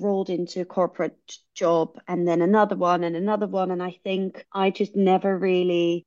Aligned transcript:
Rolled 0.00 0.30
into 0.30 0.60
a 0.60 0.64
corporate 0.64 1.38
job 1.54 1.98
and 2.06 2.26
then 2.26 2.42
another 2.42 2.76
one 2.76 3.04
and 3.04 3.16
another 3.16 3.46
one. 3.46 3.70
And 3.70 3.82
I 3.82 3.98
think 4.04 4.44
I 4.52 4.70
just 4.70 4.96
never 4.96 5.36
really 5.36 6.06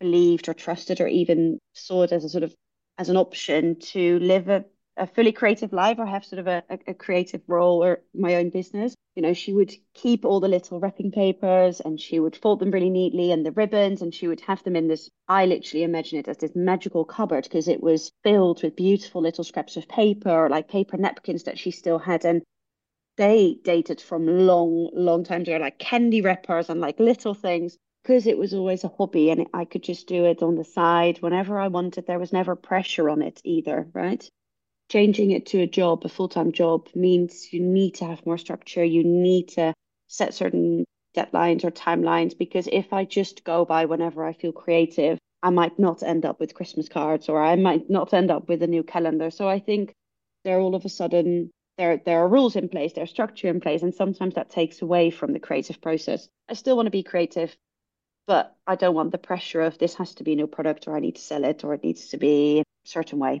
believed 0.00 0.48
or 0.48 0.54
trusted 0.54 1.00
or 1.00 1.06
even 1.06 1.58
saw 1.74 2.02
it 2.02 2.12
as 2.12 2.24
a 2.24 2.28
sort 2.28 2.42
of 2.42 2.54
as 2.98 3.08
an 3.08 3.16
option 3.16 3.78
to 3.78 4.18
live 4.18 4.48
a, 4.48 4.64
a 4.96 5.06
fully 5.06 5.32
creative 5.32 5.72
life 5.72 5.98
or 5.98 6.04
have 6.04 6.24
sort 6.24 6.40
of 6.40 6.46
a, 6.46 6.62
a, 6.86 6.92
creative 6.92 7.40
role 7.46 7.82
or 7.82 8.02
my 8.12 8.34
own 8.34 8.50
business. 8.50 8.94
You 9.14 9.22
know, 9.22 9.32
she 9.32 9.54
would 9.54 9.72
keep 9.94 10.26
all 10.26 10.38
the 10.38 10.48
little 10.48 10.80
wrapping 10.80 11.10
papers 11.10 11.80
and 11.80 11.98
she 11.98 12.20
would 12.20 12.36
fold 12.36 12.60
them 12.60 12.70
really 12.70 12.90
neatly 12.90 13.32
and 13.32 13.44
the 13.44 13.52
ribbons 13.52 14.02
and 14.02 14.14
she 14.14 14.28
would 14.28 14.40
have 14.42 14.62
them 14.64 14.76
in 14.76 14.88
this. 14.88 15.08
I 15.28 15.46
literally 15.46 15.84
imagine 15.84 16.18
it 16.18 16.28
as 16.28 16.36
this 16.36 16.54
magical 16.54 17.06
cupboard 17.06 17.44
because 17.44 17.68
it 17.68 17.82
was 17.82 18.12
filled 18.22 18.62
with 18.62 18.76
beautiful 18.76 19.22
little 19.22 19.44
scraps 19.44 19.78
of 19.78 19.88
paper, 19.88 20.48
like 20.50 20.68
paper 20.68 20.98
napkins 20.98 21.44
that 21.44 21.58
she 21.58 21.70
still 21.70 21.98
had. 21.98 22.26
And 22.26 22.42
they 23.20 23.58
dated 23.64 24.00
from 24.00 24.26
long, 24.26 24.88
long 24.94 25.24
time 25.24 25.42
ago, 25.42 25.58
like 25.58 25.78
candy 25.78 26.22
wrappers 26.22 26.70
and 26.70 26.80
like 26.80 26.98
little 26.98 27.34
things 27.34 27.76
because 28.02 28.26
it 28.26 28.38
was 28.38 28.54
always 28.54 28.82
a 28.82 28.88
hobby 28.88 29.28
and 29.28 29.46
I 29.52 29.66
could 29.66 29.82
just 29.82 30.06
do 30.06 30.24
it 30.24 30.42
on 30.42 30.54
the 30.54 30.64
side 30.64 31.18
whenever 31.20 31.60
I 31.60 31.68
wanted. 31.68 32.06
There 32.06 32.18
was 32.18 32.32
never 32.32 32.56
pressure 32.56 33.10
on 33.10 33.20
it 33.20 33.42
either, 33.44 33.86
right? 33.92 34.26
Changing 34.88 35.32
it 35.32 35.44
to 35.48 35.60
a 35.60 35.66
job, 35.66 36.06
a 36.06 36.08
full 36.08 36.30
time 36.30 36.50
job, 36.50 36.88
means 36.94 37.52
you 37.52 37.60
need 37.60 37.96
to 37.96 38.06
have 38.06 38.24
more 38.24 38.38
structure. 38.38 38.82
You 38.82 39.04
need 39.04 39.48
to 39.48 39.74
set 40.06 40.32
certain 40.32 40.86
deadlines 41.14 41.62
or 41.62 41.70
timelines 41.70 42.36
because 42.38 42.70
if 42.72 42.90
I 42.94 43.04
just 43.04 43.44
go 43.44 43.66
by 43.66 43.84
whenever 43.84 44.24
I 44.24 44.32
feel 44.32 44.52
creative, 44.52 45.18
I 45.42 45.50
might 45.50 45.78
not 45.78 46.02
end 46.02 46.24
up 46.24 46.40
with 46.40 46.54
Christmas 46.54 46.88
cards 46.88 47.28
or 47.28 47.42
I 47.42 47.56
might 47.56 47.90
not 47.90 48.14
end 48.14 48.30
up 48.30 48.48
with 48.48 48.62
a 48.62 48.66
new 48.66 48.82
calendar. 48.82 49.30
So 49.30 49.46
I 49.46 49.58
think 49.58 49.92
they're 50.42 50.60
all 50.60 50.74
of 50.74 50.86
a 50.86 50.88
sudden 50.88 51.50
there 51.80 51.96
there 52.04 52.22
are 52.22 52.28
rules 52.28 52.56
in 52.56 52.68
place, 52.68 52.92
there's 52.92 53.08
structure 53.08 53.48
in 53.48 53.58
place, 53.58 53.82
and 53.82 53.94
sometimes 53.94 54.34
that 54.34 54.50
takes 54.50 54.82
away 54.82 55.10
from 55.10 55.32
the 55.32 55.40
creative 55.40 55.80
process. 55.80 56.28
I 56.46 56.52
still 56.52 56.76
want 56.76 56.86
to 56.86 56.90
be 56.90 57.02
creative, 57.02 57.56
but 58.26 58.54
I 58.66 58.76
don't 58.76 58.94
want 58.94 59.12
the 59.12 59.18
pressure 59.18 59.62
of 59.62 59.78
this 59.78 59.94
has 59.94 60.14
to 60.16 60.22
be 60.22 60.34
a 60.34 60.36
new 60.36 60.46
product 60.46 60.86
or 60.86 60.94
I 60.94 61.00
need 61.00 61.16
to 61.16 61.22
sell 61.22 61.42
it 61.44 61.64
or 61.64 61.72
it 61.72 61.82
needs 61.82 62.08
to 62.08 62.18
be 62.18 62.60
a 62.60 62.64
certain 62.84 63.18
way. 63.18 63.40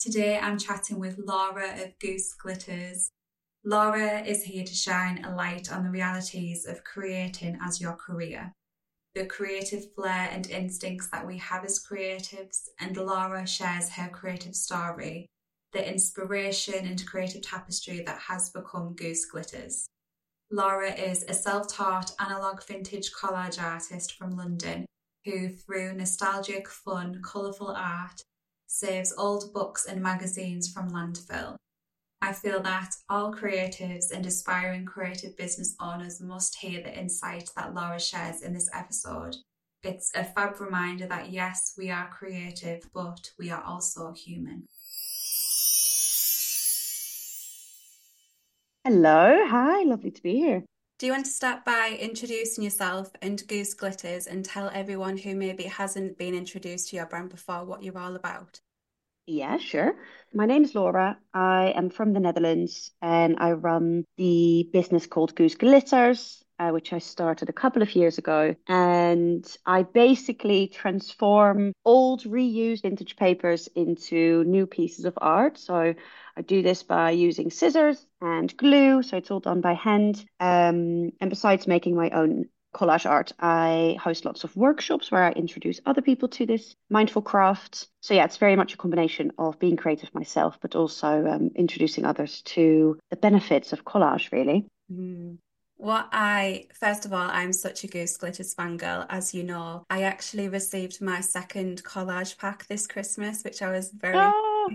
Today 0.00 0.38
I'm 0.38 0.58
chatting 0.58 0.98
with 0.98 1.18
Laura 1.18 1.74
of 1.82 1.98
Goose 1.98 2.32
Glitters. 2.32 3.10
Laura 3.64 4.22
is 4.22 4.44
here 4.44 4.64
to 4.64 4.74
shine 4.74 5.24
a 5.26 5.36
light 5.36 5.70
on 5.70 5.84
the 5.84 5.90
realities 5.90 6.64
of 6.64 6.84
creating 6.84 7.58
as 7.62 7.82
your 7.82 7.96
career, 7.96 8.52
the 9.16 9.24
creative 9.24 9.94
flair 9.94 10.28
and 10.30 10.50
instincts 10.50 11.08
that 11.08 11.26
we 11.26 11.38
have 11.38 11.64
as 11.64 11.82
creatives, 11.82 12.68
and 12.78 12.98
Laura 12.98 13.46
shares 13.46 13.88
her 13.88 14.10
creative 14.10 14.54
story, 14.54 15.26
the 15.72 15.90
inspiration 15.90 16.86
and 16.86 17.06
creative 17.06 17.40
tapestry 17.40 18.02
that 18.04 18.18
has 18.18 18.50
become 18.50 18.92
Goose 18.94 19.24
Glitters. 19.24 19.86
Laura 20.50 20.92
is 20.92 21.24
a 21.28 21.32
self 21.32 21.66
taught 21.72 22.12
analog 22.20 22.62
vintage 22.66 23.10
collage 23.10 23.60
artist 23.60 24.12
from 24.18 24.36
London 24.36 24.84
who, 25.24 25.48
through 25.48 25.94
nostalgic, 25.94 26.68
fun, 26.68 27.22
colourful 27.24 27.70
art, 27.70 28.22
saves 28.66 29.14
old 29.16 29.50
books 29.54 29.86
and 29.86 30.02
magazines 30.02 30.70
from 30.70 30.90
landfill. 30.90 31.56
I 32.22 32.32
feel 32.32 32.60
that 32.62 32.90
all 33.08 33.32
creatives 33.32 34.10
and 34.10 34.24
aspiring 34.24 34.86
creative 34.86 35.36
business 35.36 35.76
owners 35.80 36.20
must 36.20 36.56
hear 36.56 36.82
the 36.82 36.98
insight 36.98 37.50
that 37.56 37.74
Laura 37.74 38.00
shares 38.00 38.42
in 38.42 38.54
this 38.54 38.70
episode. 38.72 39.36
It's 39.82 40.10
a 40.14 40.24
fab 40.24 40.60
reminder 40.60 41.06
that 41.06 41.30
yes, 41.30 41.74
we 41.76 41.90
are 41.90 42.08
creative, 42.08 42.88
but 42.94 43.30
we 43.38 43.50
are 43.50 43.62
also 43.62 44.12
human. 44.12 44.66
Hello, 48.84 49.46
hi, 49.46 49.82
lovely 49.82 50.10
to 50.10 50.22
be 50.22 50.36
here. 50.36 50.64
Do 50.98 51.06
you 51.06 51.12
want 51.12 51.26
to 51.26 51.30
start 51.30 51.64
by 51.66 51.98
introducing 52.00 52.64
yourself 52.64 53.10
and 53.20 53.46
Goose 53.46 53.74
Glitters 53.74 54.26
and 54.26 54.42
tell 54.42 54.70
everyone 54.72 55.18
who 55.18 55.34
maybe 55.34 55.64
hasn't 55.64 56.16
been 56.16 56.34
introduced 56.34 56.88
to 56.88 56.96
your 56.96 57.06
brand 57.06 57.28
before 57.28 57.64
what 57.66 57.82
you're 57.82 57.98
all 57.98 58.16
about? 58.16 58.60
Yeah, 59.26 59.58
sure. 59.58 59.96
My 60.32 60.46
name 60.46 60.64
is 60.64 60.74
Laura. 60.74 61.18
I 61.34 61.72
am 61.76 61.90
from 61.90 62.12
the 62.12 62.20
Netherlands 62.20 62.92
and 63.02 63.36
I 63.38 63.52
run 63.52 64.04
the 64.16 64.68
business 64.72 65.06
called 65.06 65.34
Goose 65.34 65.56
Glitters 65.56 66.44
uh, 66.58 66.70
which 66.70 66.92
I 66.92 66.98
started 66.98 67.48
a 67.48 67.52
couple 67.52 67.82
of 67.82 67.94
years 67.94 68.18
ago. 68.18 68.54
And 68.66 69.44
I 69.66 69.82
basically 69.82 70.68
transform 70.68 71.72
old 71.84 72.24
reused 72.24 72.82
vintage 72.82 73.16
papers 73.16 73.68
into 73.74 74.44
new 74.44 74.66
pieces 74.66 75.04
of 75.04 75.14
art. 75.18 75.58
So 75.58 75.94
I 76.36 76.42
do 76.42 76.62
this 76.62 76.82
by 76.82 77.10
using 77.10 77.50
scissors 77.50 78.04
and 78.20 78.56
glue. 78.56 79.02
So 79.02 79.16
it's 79.16 79.30
all 79.30 79.40
done 79.40 79.60
by 79.60 79.74
hand. 79.74 80.24
Um, 80.40 81.12
and 81.20 81.30
besides 81.30 81.66
making 81.66 81.96
my 81.96 82.10
own 82.10 82.46
collage 82.76 83.08
art. 83.08 83.32
I 83.40 83.96
host 84.00 84.24
lots 84.24 84.44
of 84.44 84.54
workshops 84.56 85.10
where 85.10 85.24
I 85.24 85.32
introduce 85.32 85.80
other 85.86 86.02
people 86.02 86.28
to 86.28 86.46
this 86.46 86.76
mindful 86.90 87.22
craft. 87.22 87.88
So, 88.00 88.14
yeah, 88.14 88.24
it's 88.24 88.36
very 88.36 88.56
much 88.56 88.74
a 88.74 88.76
combination 88.76 89.32
of 89.38 89.58
being 89.58 89.76
creative 89.76 90.14
myself, 90.14 90.58
but 90.60 90.76
also 90.76 91.26
um, 91.26 91.50
introducing 91.54 92.04
others 92.04 92.42
to 92.42 92.98
the 93.10 93.16
benefits 93.16 93.72
of 93.72 93.84
collage, 93.84 94.30
really. 94.30 94.66
Mm. 94.92 95.38
What 95.78 96.08
I, 96.10 96.68
first 96.80 97.04
of 97.04 97.12
all, 97.12 97.28
I'm 97.30 97.52
such 97.52 97.84
a 97.84 97.86
Goose 97.86 98.16
Glitters 98.16 98.54
fangirl, 98.54 99.04
as 99.10 99.34
you 99.34 99.42
know. 99.42 99.84
I 99.90 100.02
actually 100.02 100.48
received 100.48 101.02
my 101.02 101.20
second 101.20 101.84
collage 101.84 102.38
pack 102.38 102.66
this 102.66 102.86
Christmas, 102.86 103.44
which 103.44 103.60
I 103.60 103.70
was 103.70 103.90
very 103.90 104.16
oh, 104.16 104.70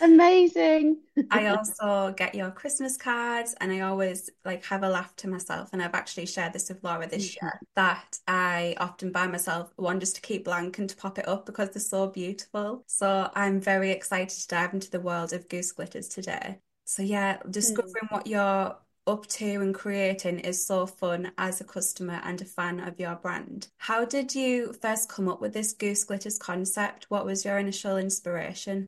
amazing. 0.00 0.98
I 1.30 1.46
also 1.48 2.14
get 2.16 2.34
your 2.34 2.50
Christmas 2.50 2.96
cards, 2.96 3.54
and 3.60 3.72
I 3.72 3.80
always 3.80 4.30
like 4.44 4.64
have 4.64 4.82
a 4.82 4.88
laugh 4.88 5.14
to 5.16 5.28
myself. 5.28 5.70
And 5.72 5.82
I've 5.82 5.94
actually 5.94 6.26
shared 6.26 6.52
this 6.52 6.68
with 6.68 6.82
Laura 6.82 7.06
this 7.06 7.36
year 7.40 7.60
that 7.76 8.18
I 8.26 8.74
often 8.78 9.12
buy 9.12 9.26
myself 9.26 9.72
one 9.76 10.00
just 10.00 10.16
to 10.16 10.20
keep 10.20 10.44
blank 10.44 10.78
and 10.78 10.88
to 10.88 10.96
pop 10.96 11.18
it 11.18 11.28
up 11.28 11.46
because 11.46 11.70
they're 11.70 11.80
so 11.80 12.06
beautiful. 12.06 12.84
So 12.86 13.30
I'm 13.34 13.60
very 13.60 13.90
excited 13.90 14.38
to 14.38 14.48
dive 14.48 14.74
into 14.74 14.90
the 14.90 15.00
world 15.00 15.32
of 15.32 15.48
Goose 15.48 15.72
Glitters 15.72 16.08
today. 16.08 16.58
So 16.84 17.02
yeah, 17.02 17.38
discovering 17.48 18.08
mm. 18.08 18.12
what 18.12 18.26
your 18.26 18.76
up 19.06 19.26
to 19.26 19.60
and 19.60 19.74
creating 19.74 20.38
is 20.40 20.64
so 20.64 20.86
fun 20.86 21.32
as 21.38 21.60
a 21.60 21.64
customer 21.64 22.20
and 22.24 22.40
a 22.40 22.44
fan 22.44 22.80
of 22.80 23.00
your 23.00 23.16
brand. 23.16 23.68
How 23.78 24.04
did 24.04 24.34
you 24.34 24.72
first 24.80 25.08
come 25.08 25.28
up 25.28 25.40
with 25.40 25.52
this 25.52 25.72
Goose 25.72 26.04
Glitters 26.04 26.38
concept? 26.38 27.06
What 27.08 27.26
was 27.26 27.44
your 27.44 27.58
initial 27.58 27.96
inspiration? 27.96 28.86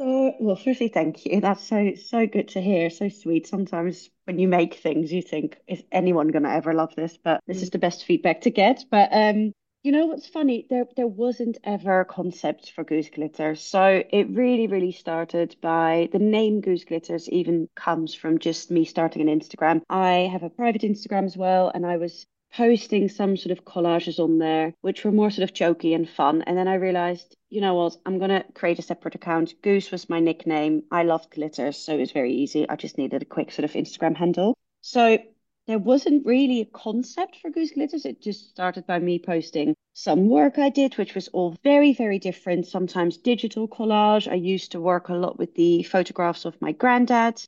So, 0.00 0.34
well, 0.40 0.56
firstly, 0.56 0.88
thank 0.88 1.26
you. 1.26 1.42
That's 1.42 1.62
so 1.62 1.92
so 1.94 2.26
good 2.26 2.48
to 2.48 2.60
hear. 2.62 2.88
So 2.88 3.10
sweet. 3.10 3.46
Sometimes 3.46 4.08
when 4.24 4.38
you 4.38 4.48
make 4.48 4.76
things, 4.76 5.12
you 5.12 5.20
think, 5.20 5.58
is 5.66 5.82
anyone 5.92 6.28
going 6.28 6.44
to 6.44 6.50
ever 6.50 6.72
love 6.72 6.94
this? 6.96 7.18
But 7.22 7.42
this 7.46 7.58
mm. 7.58 7.64
is 7.64 7.70
the 7.70 7.78
best 7.78 8.06
feedback 8.06 8.40
to 8.42 8.50
get. 8.50 8.86
But 8.90 9.10
um, 9.12 9.52
you 9.82 9.92
know 9.92 10.06
what's 10.06 10.26
funny? 10.26 10.66
There 10.70 10.86
there 10.96 11.06
wasn't 11.06 11.58
ever 11.64 12.00
a 12.00 12.06
concept 12.06 12.72
for 12.72 12.82
Goose 12.82 13.10
Glitters. 13.10 13.60
So 13.60 14.02
it 14.10 14.30
really, 14.30 14.68
really 14.68 14.92
started 14.92 15.54
by 15.60 16.08
the 16.12 16.18
name 16.18 16.62
Goose 16.62 16.84
Glitters 16.84 17.28
even 17.28 17.68
comes 17.76 18.14
from 18.14 18.38
just 18.38 18.70
me 18.70 18.86
starting 18.86 19.28
an 19.28 19.38
Instagram. 19.38 19.82
I 19.90 20.30
have 20.32 20.44
a 20.44 20.48
private 20.48 20.80
Instagram 20.80 21.26
as 21.26 21.36
well, 21.36 21.70
and 21.74 21.84
I 21.84 21.98
was 21.98 22.26
posting 22.52 23.08
some 23.08 23.36
sort 23.36 23.56
of 23.56 23.64
collages 23.64 24.18
on 24.18 24.38
there, 24.38 24.74
which 24.80 25.04
were 25.04 25.12
more 25.12 25.30
sort 25.30 25.48
of 25.48 25.54
jokey 25.54 25.94
and 25.94 26.08
fun. 26.08 26.42
And 26.42 26.56
then 26.56 26.68
I 26.68 26.74
realized, 26.74 27.36
you 27.48 27.60
know 27.60 27.74
what, 27.74 27.96
I'm 28.06 28.18
gonna 28.18 28.44
create 28.54 28.78
a 28.78 28.82
separate 28.82 29.14
account. 29.14 29.54
Goose 29.62 29.90
was 29.90 30.08
my 30.08 30.20
nickname. 30.20 30.82
I 30.90 31.04
loved 31.04 31.30
glitter, 31.30 31.72
so 31.72 31.94
it 31.94 32.00
was 32.00 32.12
very 32.12 32.32
easy. 32.32 32.68
I 32.68 32.76
just 32.76 32.98
needed 32.98 33.22
a 33.22 33.26
quick 33.26 33.52
sort 33.52 33.64
of 33.64 33.72
Instagram 33.72 34.16
handle. 34.16 34.56
So 34.80 35.18
there 35.66 35.78
wasn't 35.78 36.26
really 36.26 36.62
a 36.62 36.64
concept 36.64 37.36
for 37.36 37.50
Goose 37.50 37.70
Glitters. 37.70 38.04
It 38.04 38.20
just 38.20 38.50
started 38.50 38.86
by 38.86 38.98
me 38.98 39.18
posting 39.18 39.76
some 39.92 40.28
work 40.28 40.58
I 40.58 40.70
did, 40.70 40.96
which 40.98 41.14
was 41.14 41.28
all 41.28 41.56
very, 41.62 41.92
very 41.92 42.18
different. 42.18 42.66
Sometimes 42.66 43.18
digital 43.18 43.68
collage. 43.68 44.26
I 44.26 44.34
used 44.34 44.72
to 44.72 44.80
work 44.80 45.08
a 45.08 45.14
lot 45.14 45.38
with 45.38 45.54
the 45.54 45.84
photographs 45.84 46.44
of 46.44 46.60
my 46.60 46.72
granddad. 46.72 47.40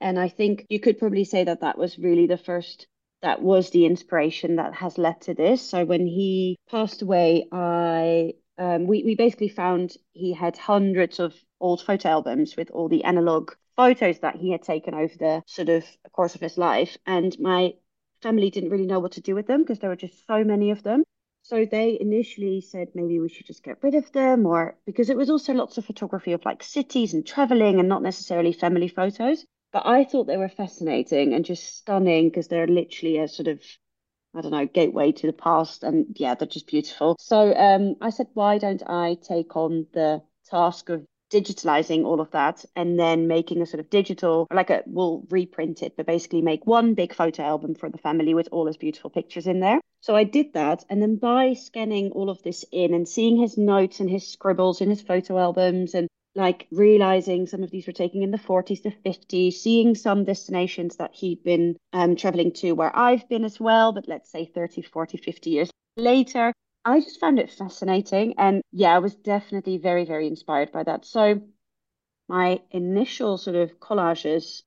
And 0.00 0.18
I 0.18 0.28
think 0.28 0.66
you 0.68 0.80
could 0.80 0.98
probably 0.98 1.24
say 1.24 1.44
that 1.44 1.60
that 1.60 1.78
was 1.78 1.98
really 1.98 2.26
the 2.26 2.36
first, 2.36 2.86
that 3.22 3.42
was 3.42 3.70
the 3.70 3.86
inspiration 3.86 4.56
that 4.56 4.74
has 4.74 4.98
led 4.98 5.20
to 5.22 5.34
this. 5.34 5.60
So 5.62 5.84
when 5.84 6.06
he 6.06 6.58
passed 6.70 7.02
away, 7.02 7.46
I 7.52 8.34
um, 8.58 8.86
we, 8.86 9.02
we 9.04 9.14
basically 9.14 9.48
found 9.48 9.96
he 10.12 10.32
had 10.34 10.56
hundreds 10.56 11.18
of 11.18 11.34
old 11.60 11.82
photo 11.82 12.08
albums 12.10 12.56
with 12.56 12.70
all 12.70 12.88
the 12.88 13.04
analog 13.04 13.52
photos 13.76 14.18
that 14.20 14.36
he 14.36 14.52
had 14.52 14.62
taken 14.62 14.94
over 14.94 15.14
the 15.18 15.42
sort 15.46 15.70
of 15.70 15.84
course 16.12 16.34
of 16.34 16.40
his 16.42 16.58
life. 16.58 16.96
And 17.06 17.34
my 17.40 17.72
family 18.22 18.50
didn't 18.50 18.70
really 18.70 18.86
know 18.86 18.98
what 18.98 19.12
to 19.12 19.22
do 19.22 19.34
with 19.34 19.46
them 19.46 19.62
because 19.62 19.78
there 19.78 19.88
were 19.88 19.96
just 19.96 20.26
so 20.26 20.44
many 20.44 20.70
of 20.70 20.82
them. 20.82 21.04
So 21.42 21.64
they 21.64 21.96
initially 21.98 22.60
said 22.60 22.88
maybe 22.94 23.18
we 23.18 23.30
should 23.30 23.46
just 23.46 23.62
get 23.62 23.82
rid 23.82 23.94
of 23.94 24.12
them, 24.12 24.44
or 24.44 24.76
because 24.84 25.08
it 25.08 25.16
was 25.16 25.30
also 25.30 25.54
lots 25.54 25.78
of 25.78 25.86
photography 25.86 26.32
of 26.32 26.44
like 26.44 26.62
cities 26.62 27.14
and 27.14 27.26
traveling 27.26 27.80
and 27.80 27.88
not 27.88 28.02
necessarily 28.02 28.52
family 28.52 28.88
photos. 28.88 29.46
But 29.72 29.86
I 29.86 30.04
thought 30.04 30.26
they 30.26 30.36
were 30.36 30.48
fascinating 30.48 31.34
and 31.34 31.44
just 31.44 31.76
stunning 31.76 32.28
because 32.28 32.48
they're 32.48 32.66
literally 32.66 33.18
a 33.18 33.28
sort 33.28 33.48
of 33.48 33.60
I 34.34 34.42
don't 34.42 34.52
know, 34.52 34.66
gateway 34.66 35.12
to 35.12 35.26
the 35.26 35.32
past. 35.32 35.82
And 35.82 36.06
yeah, 36.16 36.34
they're 36.34 36.46
just 36.46 36.66
beautiful. 36.66 37.16
So 37.18 37.52
um, 37.54 37.96
I 38.00 38.10
said, 38.10 38.28
why 38.34 38.58
don't 38.58 38.82
I 38.86 39.16
take 39.20 39.56
on 39.56 39.86
the 39.92 40.22
task 40.48 40.88
of 40.88 41.04
digitalizing 41.32 42.04
all 42.04 42.20
of 42.20 42.30
that 42.32 42.64
and 42.74 42.98
then 42.98 43.28
making 43.28 43.62
a 43.62 43.66
sort 43.66 43.80
of 43.80 43.90
digital, 43.90 44.46
like 44.52 44.70
a, 44.70 44.82
we'll 44.86 45.24
reprint 45.30 45.82
it, 45.82 45.96
but 45.96 46.06
basically 46.06 46.42
make 46.42 46.66
one 46.66 46.94
big 46.94 47.14
photo 47.14 47.42
album 47.42 47.74
for 47.74 47.88
the 47.88 47.98
family 47.98 48.34
with 48.34 48.48
all 48.52 48.66
his 48.66 48.76
beautiful 48.76 49.10
pictures 49.10 49.46
in 49.46 49.60
there. 49.60 49.80
So 50.00 50.16
I 50.16 50.24
did 50.24 50.54
that. 50.54 50.84
And 50.88 51.00
then 51.00 51.16
by 51.16 51.54
scanning 51.54 52.10
all 52.12 52.30
of 52.30 52.42
this 52.42 52.64
in 52.72 52.94
and 52.94 53.08
seeing 53.08 53.36
his 53.36 53.56
notes 53.56 54.00
and 54.00 54.10
his 54.10 54.26
scribbles 54.26 54.80
in 54.80 54.90
his 54.90 55.02
photo 55.02 55.38
albums 55.38 55.94
and 55.94 56.08
like 56.34 56.66
realizing 56.70 57.46
some 57.46 57.62
of 57.62 57.70
these 57.70 57.86
were 57.86 57.92
taking 57.92 58.22
in 58.22 58.30
the 58.30 58.38
40s 58.38 58.80
to 58.82 58.90
50s, 58.90 59.60
seeing 59.60 59.94
some 59.94 60.24
destinations 60.24 60.96
that 60.96 61.14
he'd 61.14 61.42
been 61.42 61.76
um, 61.92 62.16
traveling 62.16 62.52
to 62.52 62.72
where 62.72 62.96
I've 62.96 63.28
been 63.28 63.44
as 63.44 63.58
well, 63.58 63.92
but 63.92 64.08
let's 64.08 64.30
say 64.30 64.46
30, 64.46 64.82
40, 64.82 65.18
50 65.18 65.50
years 65.50 65.70
later. 65.96 66.52
I 66.84 67.00
just 67.00 67.20
found 67.20 67.38
it 67.38 67.50
fascinating. 67.50 68.34
And 68.38 68.62
yeah, 68.72 68.94
I 68.94 68.98
was 68.98 69.14
definitely 69.14 69.78
very, 69.78 70.04
very 70.04 70.26
inspired 70.26 70.72
by 70.72 70.82
that. 70.84 71.04
So 71.04 71.42
my 72.28 72.60
initial 72.70 73.36
sort 73.38 73.56
of 73.56 73.78
collages 73.80 74.62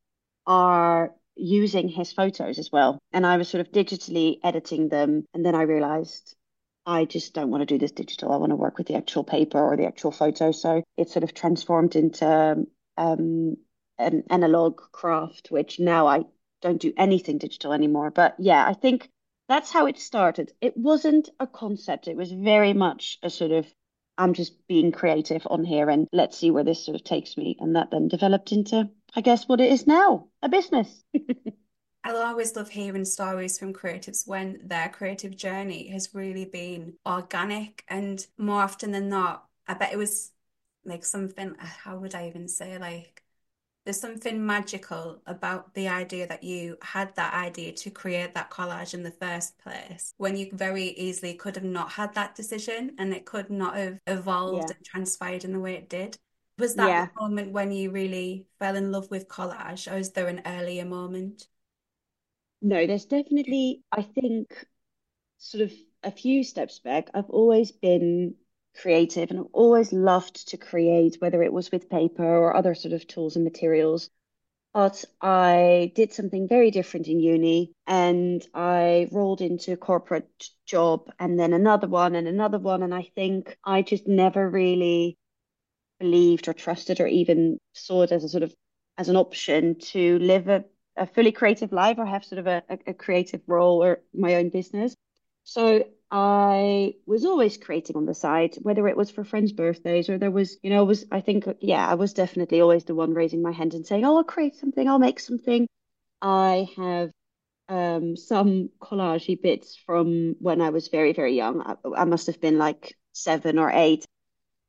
are 0.46 1.16
using 1.36 1.88
his 1.88 2.12
photos 2.12 2.60
as 2.60 2.72
well. 2.72 3.00
And 3.12 3.26
I 3.26 3.38
was 3.38 3.50
sort 3.50 3.62
of 3.62 3.72
digitally 3.72 4.40
editing 4.44 4.90
them. 4.90 5.26
And 5.34 5.46
then 5.46 5.56
I 5.56 5.64
realized 5.64 6.36
I 6.86 7.06
just 7.06 7.34
don't 7.34 7.50
want 7.50 7.62
to 7.62 7.66
do 7.66 7.78
this 7.78 7.92
digital. 7.92 8.32
I 8.32 8.38
want 8.38 8.52
to 8.52 8.58
work 8.58 8.78
with 8.78 8.88
the 8.88 8.96
actual 8.96 9.24
paper 9.24 9.60
or 9.60 9.78
the 9.78 9.86
actual 9.86 10.12
photo. 10.12 10.52
So 10.52 10.84
it 10.98 11.10
sort 11.10 11.24
of 11.24 11.34
transformed 11.34 11.96
into 11.96 12.66
um, 12.98 13.58
an 13.98 14.24
analog 14.30 14.78
craft, 14.92 15.50
which 15.50 15.80
now 15.80 16.08
I 16.08 16.26
don't 16.62 16.82
do 16.82 16.94
anything 16.98 17.38
digital 17.38 17.74
anymore. 17.74 18.12
But 18.12 18.36
yeah, 18.40 18.66
I 18.68 18.74
think 18.74 19.10
that's 19.48 19.72
how 19.72 19.86
it 19.86 20.00
started. 20.00 20.52
It 20.62 20.76
wasn't 20.76 21.30
a 21.40 21.48
concept. 21.48 22.08
It 22.08 22.18
was 22.18 22.32
very 22.32 22.74
much 22.74 23.18
a 23.24 23.30
sort 23.30 23.52
of 23.52 23.66
I'm 24.18 24.34
just 24.34 24.68
being 24.68 24.92
creative 24.92 25.48
on 25.50 25.64
here 25.64 25.90
and 25.90 26.08
let's 26.14 26.38
see 26.38 26.52
where 26.52 26.64
this 26.64 26.86
sort 26.86 26.96
of 26.96 27.04
takes 27.04 27.36
me. 27.36 27.58
And 27.60 27.76
that 27.76 27.90
then 27.92 28.08
developed 28.10 28.52
into, 28.52 28.90
I 29.16 29.22
guess, 29.22 29.48
what 29.48 29.62
it 29.62 29.72
is 29.72 29.88
now, 29.88 30.28
a 30.42 30.50
business. 30.50 31.04
I 32.04 32.12
always 32.12 32.56
love 32.56 32.70
hearing 32.70 33.06
stories 33.06 33.58
from 33.58 33.74
creatives 33.74 34.28
when 34.28 34.60
their 34.64 34.90
creative 34.90 35.38
journey 35.38 35.88
has 35.90 36.14
really 36.14 36.46
been 36.46 36.96
organic 37.06 37.86
and 37.88 38.26
more 38.38 38.62
often 38.62 38.92
than 38.92 39.08
not, 39.08 39.46
I 39.68 39.76
bet 39.76 39.94
it 39.94 39.98
was 39.98 40.32
like 40.84 41.06
something, 41.06 41.56
uh, 41.60 41.66
how 41.66 41.98
would 41.98 42.14
I 42.14 42.28
even 42.28 42.50
say, 42.50 42.78
like, 42.78 43.24
there's 43.86 44.00
something 44.00 44.46
magical 44.46 45.22
about 45.26 45.74
the 45.74 45.90
idea 45.90 46.28
that 46.28 46.44
you 46.44 46.78
had 46.82 47.16
that 47.16 47.34
idea 47.34 47.74
to 47.74 47.90
create 47.90 48.34
that 48.34 48.50
collage 48.50 48.94
in 48.94 49.04
the 49.04 49.12
first 49.12 49.58
place 49.58 50.14
when 50.18 50.38
you 50.38 50.50
very 50.54 50.86
easily 50.86 51.34
could 51.34 51.56
have 51.56 51.66
not 51.66 51.92
had 51.92 52.14
that 52.16 52.36
decision 52.36 52.96
and 52.98 53.14
it 53.14 53.26
could 53.26 53.50
not 53.50 53.76
have 53.76 54.00
evolved 54.08 54.70
yeah. 54.70 54.76
and 54.76 54.86
transpired 54.86 55.44
in 55.44 55.52
the 55.52 55.60
way 55.60 55.76
it 55.76 55.90
did. 55.90 56.18
Was 56.58 56.76
that 56.76 56.88
yeah. 56.88 57.06
the 57.08 57.22
moment 57.22 57.52
when 57.52 57.72
you 57.72 57.92
really 57.92 58.46
fell 58.60 58.76
in 58.76 58.92
love 58.92 59.10
with 59.10 59.28
collage, 59.28 59.92
or 59.92 59.98
is 59.98 60.12
there 60.12 60.28
an 60.28 60.42
earlier 60.46 60.86
moment? 60.86 61.48
No, 62.64 62.88
there's 62.88 63.06
definitely, 63.06 63.84
I 63.92 64.02
think, 64.02 64.66
sort 65.38 65.64
of 65.64 65.74
a 66.04 66.12
few 66.12 66.44
steps 66.44 66.80
back. 66.80 67.10
I've 67.14 67.30
always 67.30 67.72
been 67.72 68.36
creative 68.76 69.32
and 69.32 69.40
I've 69.42 69.54
always 69.54 69.94
loved 69.94 70.50
to 70.50 70.58
create, 70.58 71.18
whether 71.22 71.44
it 71.44 71.54
was 71.54 71.72
with 71.72 71.90
paper 71.90 72.26
or 72.26 72.56
other 72.56 72.76
sort 72.76 72.94
of 72.94 73.08
tools 73.08 73.36
and 73.38 73.46
materials. 73.46 74.10
But 74.74 75.06
I 75.22 75.92
did 75.96 76.14
something 76.14 76.48
very 76.48 76.72
different 76.72 77.08
in 77.08 77.20
uni 77.20 77.74
and 77.88 78.46
I 78.54 79.10
rolled 79.12 79.42
into 79.42 79.74
a 79.74 79.78
corporate 79.78 80.50
job 80.66 81.12
and 81.20 81.40
then 81.40 81.54
another 81.54 81.88
one 81.88 82.16
and 82.16 82.28
another 82.28 82.60
one. 82.60 82.84
And 82.84 82.94
I 82.94 83.04
think 83.16 83.58
I 83.66 83.82
just 83.84 84.08
never 84.08 84.50
really 84.50 85.18
believed 86.00 86.48
or 86.48 86.54
trusted 86.54 87.00
or 87.00 87.08
even 87.08 87.58
saw 87.74 88.04
it 88.04 88.12
as 88.12 88.24
a 88.24 88.30
sort 88.30 88.44
of 88.44 88.54
as 88.98 89.10
an 89.10 89.16
option 89.16 89.76
to 89.80 90.20
live 90.20 90.48
a 90.48 90.64
a 90.96 91.08
fully 91.08 91.32
creative 91.32 91.72
life 91.72 91.98
or 91.98 92.06
have 92.06 92.24
sort 92.24 92.40
of 92.40 92.48
a, 92.48 92.64
a, 92.88 92.94
creative 92.94 93.42
role 93.48 93.84
or 93.84 94.02
my 94.14 94.36
own 94.36 94.50
business. 94.50 94.96
So 95.44 95.86
I 96.12 96.94
was 97.06 97.26
always 97.26 97.58
creating 97.58 97.98
on 97.98 98.06
the 98.06 98.14
side, 98.14 98.56
whether 98.62 98.88
it 98.88 98.96
was 98.96 99.12
for 99.12 99.24
friends' 99.24 99.52
birthdays 99.52 100.10
or 100.10 100.18
there 100.18 100.32
was, 100.32 100.58
you 100.64 100.70
know, 100.70 100.86
was 100.86 101.06
I 101.12 101.22
think, 101.22 101.46
yeah, 101.60 101.88
I 101.88 101.96
was 101.96 102.14
definitely 102.14 102.62
always 102.62 102.86
the 102.86 102.96
one 102.96 103.14
raising 103.14 103.42
my 103.42 103.52
hand 103.52 103.74
and 103.74 103.86
saying, 103.86 104.06
"Oh, 104.06 104.18
I'll 104.18 104.24
create 104.24 104.56
something, 104.56 104.88
I'll 104.88 105.00
make 105.00 105.20
something." 105.20 105.68
I 106.22 106.70
have 106.78 107.12
um, 107.70 108.16
some 108.16 108.70
collagey 108.80 109.42
bits 109.42 109.76
from 109.86 110.36
when 110.40 110.62
I 110.62 110.70
was 110.70 110.88
very, 110.88 111.14
very 111.14 111.36
young. 111.36 111.62
I, 111.62 111.76
I 111.98 112.06
must 112.06 112.28
have 112.28 112.40
been 112.40 112.58
like 112.58 112.96
seven 113.14 113.60
or 113.60 113.72
eight, 113.72 114.06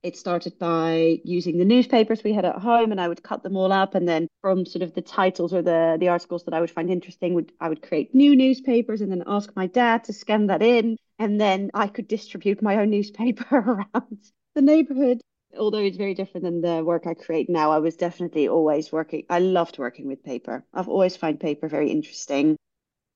it 0.05 0.19
started 0.19 0.59
by 0.59 1.19
using 1.25 1.57
the 1.57 1.65
newspapers 1.65 2.23
we 2.23 2.35
had 2.35 2.45
at 2.45 2.59
home 2.59 2.93
and 2.93 3.01
I 3.01 3.09
would 3.09 3.23
cut 3.23 3.43
them 3.43 3.57
all 3.57 3.73
up 3.73 3.95
and 3.95 4.07
then 4.07 4.29
from 4.43 4.67
sort 4.67 4.83
of 4.83 4.93
the 4.93 5.01
titles 5.01 5.55
or 5.55 5.63
the 5.63 5.97
the 5.99 6.09
articles 6.09 6.45
that 6.45 6.53
I 6.53 6.61
would 6.61 6.71
find 6.71 6.91
interesting 6.91 7.33
would 7.33 7.53
I 7.59 7.71
would 7.71 7.83
create 7.83 8.15
new 8.15 8.37
newspapers 8.37 9.01
and 9.01 9.11
then 9.11 9.25
ask 9.27 9.51
my 9.57 9.67
dad 9.67 10.05
to 10.05 10.13
scan 10.13 10.47
that 10.49 10.63
in 10.63 10.99
and 11.19 11.41
then 11.41 11.71
I 11.73 11.87
could 11.89 12.07
distribute 12.07 12.63
my 12.63 12.77
own 12.77 12.91
newspaper 12.97 13.57
around 13.57 14.19
the 14.55 14.63
neighborhood. 14.63 15.23
Although 15.59 15.79
it's 15.79 15.97
very 15.97 16.15
different 16.15 16.45
than 16.45 16.61
the 16.61 16.85
work 16.85 17.07
I 17.07 17.15
create 17.15 17.49
now 17.49 17.73
I 17.73 17.79
was 17.79 17.97
definitely 17.97 18.47
always 18.47 18.93
working 18.93 19.25
I 19.31 19.39
loved 19.39 19.79
working 19.79 20.07
with 20.07 20.23
paper. 20.23 20.65
I've 20.75 20.89
always 20.89 21.17
found 21.17 21.41
paper 21.41 21.67
very 21.67 21.91
interesting. 21.91 22.57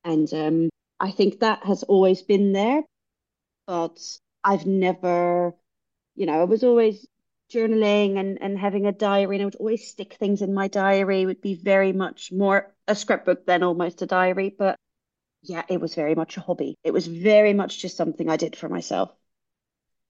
And 0.05 0.32
um, 0.32 0.70
I 0.99 1.11
think 1.11 1.41
that 1.41 1.67
has 1.67 1.82
always 1.82 2.23
been 2.23 2.52
there 2.52 2.82
but 3.67 3.99
I've 4.43 4.64
never 4.64 5.55
you 6.19 6.26
know, 6.26 6.41
I 6.41 6.44
was 6.44 6.65
always 6.65 7.06
journaling 7.49 8.19
and, 8.19 8.43
and 8.43 8.59
having 8.59 8.87
a 8.87 8.93
diary, 8.93 9.37
and 9.37 9.43
I 9.43 9.44
would 9.47 9.55
always 9.55 9.88
stick 9.88 10.15
things 10.15 10.43
in 10.43 10.53
my 10.53 10.67
diary. 10.67 11.23
It 11.23 11.26
would 11.26 11.41
be 11.41 11.55
very 11.55 11.93
much 11.93 12.32
more 12.32 12.75
a 12.88 12.97
scrapbook 12.97 13.47
than 13.47 13.62
almost 13.62 14.03
a 14.03 14.06
diary. 14.06 14.55
But 14.59 14.76
yeah, 15.43 15.62
it 15.69 15.81
was 15.81 15.94
very 15.94 16.17
much 16.17 16.37
a 16.37 16.41
hobby. 16.41 16.76
It 16.82 16.93
was 16.93 17.06
very 17.06 17.55
much 17.55 17.79
just 17.79 17.97
something 17.97 18.29
I 18.29 18.37
did 18.37 18.56
for 18.56 18.69
myself. 18.69 19.12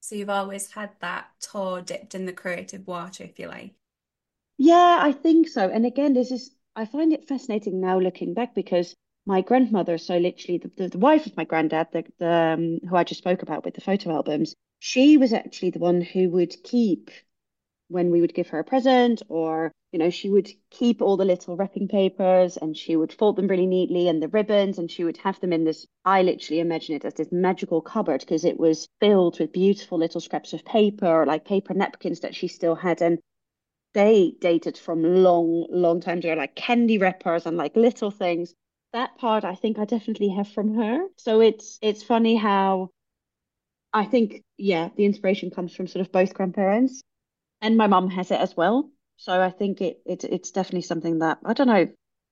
So 0.00 0.14
you've 0.14 0.31
always 0.31 0.72
had 0.72 0.93
that 1.00 1.26
toe 1.40 1.82
dipped 1.82 2.14
in 2.14 2.25
the 2.25 2.32
creative 2.32 2.87
water, 2.87 3.25
if 3.25 3.38
you 3.38 3.49
like. 3.49 3.75
Yeah, 4.56 4.99
I 5.02 5.12
think 5.12 5.49
so. 5.49 5.69
And 5.69 5.84
again, 5.84 6.14
this 6.14 6.31
is 6.31 6.50
I 6.75 6.87
find 6.87 7.12
it 7.12 7.28
fascinating 7.28 7.81
now 7.81 7.99
looking 7.99 8.32
back 8.32 8.55
because 8.55 8.94
my 9.26 9.43
grandmother, 9.43 9.99
so 9.99 10.16
literally 10.16 10.58
the, 10.58 10.70
the, 10.76 10.88
the 10.88 10.99
wife 10.99 11.26
of 11.26 11.37
my 11.37 11.44
granddad, 11.44 11.88
the, 11.93 12.05
the 12.19 12.32
um, 12.32 12.78
who 12.88 12.96
I 12.96 13.05
just 13.05 13.19
spoke 13.19 13.43
about 13.43 13.64
with 13.64 13.75
the 13.75 13.82
photo 13.82 14.12
albums, 14.12 14.55
she 14.78 15.16
was 15.16 15.32
actually 15.32 15.70
the 15.70 15.78
one 15.78 16.00
who 16.00 16.30
would 16.30 16.62
keep 16.62 17.10
when 17.88 18.10
we 18.10 18.20
would 18.20 18.34
give 18.34 18.48
her 18.48 18.58
a 18.58 18.64
present 18.64 19.22
or 19.28 19.72
you 19.92 19.98
know 19.98 20.10
she 20.10 20.28
would 20.28 20.48
keep 20.70 21.00
all 21.00 21.17
the 21.17 21.24
little 21.24 21.56
wrapping 21.56 21.88
papers 21.88 22.56
and 22.58 22.76
she 22.76 22.96
would 22.96 23.12
fold 23.12 23.36
them 23.36 23.48
really 23.48 23.67
neatly 23.67 24.08
and 24.08 24.22
the 24.22 24.29
ribbons 24.29 24.79
and 24.79 24.91
she 24.91 25.05
would 25.05 25.17
have 25.19 25.41
them 25.41 25.53
in 25.53 25.64
this 25.64 25.86
i 26.05 26.22
literally 26.22 26.60
imagine 26.60 26.94
it 26.94 27.05
as 27.05 27.14
this 27.14 27.32
magical 27.32 27.81
cupboard 27.81 28.20
because 28.20 28.44
it 28.44 28.58
was 28.58 28.88
filled 29.00 29.38
with 29.41 29.53
beautiful 29.53 29.98
little 29.98 30.20
scraps 30.20 30.53
of 30.53 30.64
paper 30.64 31.24
like 31.26 31.44
paper 31.44 31.74
napkins 31.74 32.20
that 32.20 32.34
she 32.34 32.48
still 32.48 32.74
had. 32.74 33.00
And 33.03 33.19
they 33.94 34.34
dated 34.41 34.79
from 34.79 35.03
long 35.03 35.67
long 35.70 36.00
times 36.00 36.24
ago 36.24 36.34
like 36.34 36.55
candy 36.55 36.98
wrappers 36.98 37.46
and 37.46 37.56
like 37.56 37.76
little 37.76 38.10
things. 38.10 38.55
That 38.93 39.17
part 39.19 39.44
i 39.44 39.55
think 39.55 39.79
i 39.79 39.84
definitely 39.84 40.29
have 40.31 40.48
from 40.48 40.74
her. 40.74 41.06
So 41.17 41.41
it's 41.41 41.79
it's 41.82 42.03
funny 42.03 42.36
how 42.36 42.91
I 43.98 44.05
think, 44.05 44.44
yeah, 44.56 44.90
the 44.96 45.05
inspiration 45.05 45.50
comes 45.50 45.74
from 45.74 45.88
sort 45.88 46.06
of 46.06 46.12
both 46.12 46.32
grandparents, 46.32 47.02
and 47.60 47.76
my 47.76 47.88
mum 47.88 48.08
has 48.10 48.31
it 48.31 48.40
as 48.40 48.56
well. 48.56 48.90
So 49.17 49.40
I 49.40 49.50
think 49.50 49.81
it, 49.81 50.00
it 50.06 50.22
it's 50.22 50.52
definitely 50.52 50.82
something 50.82 51.19
that 51.19 51.38
I 51.44 51.52
don't 51.52 51.67
know 51.67 51.88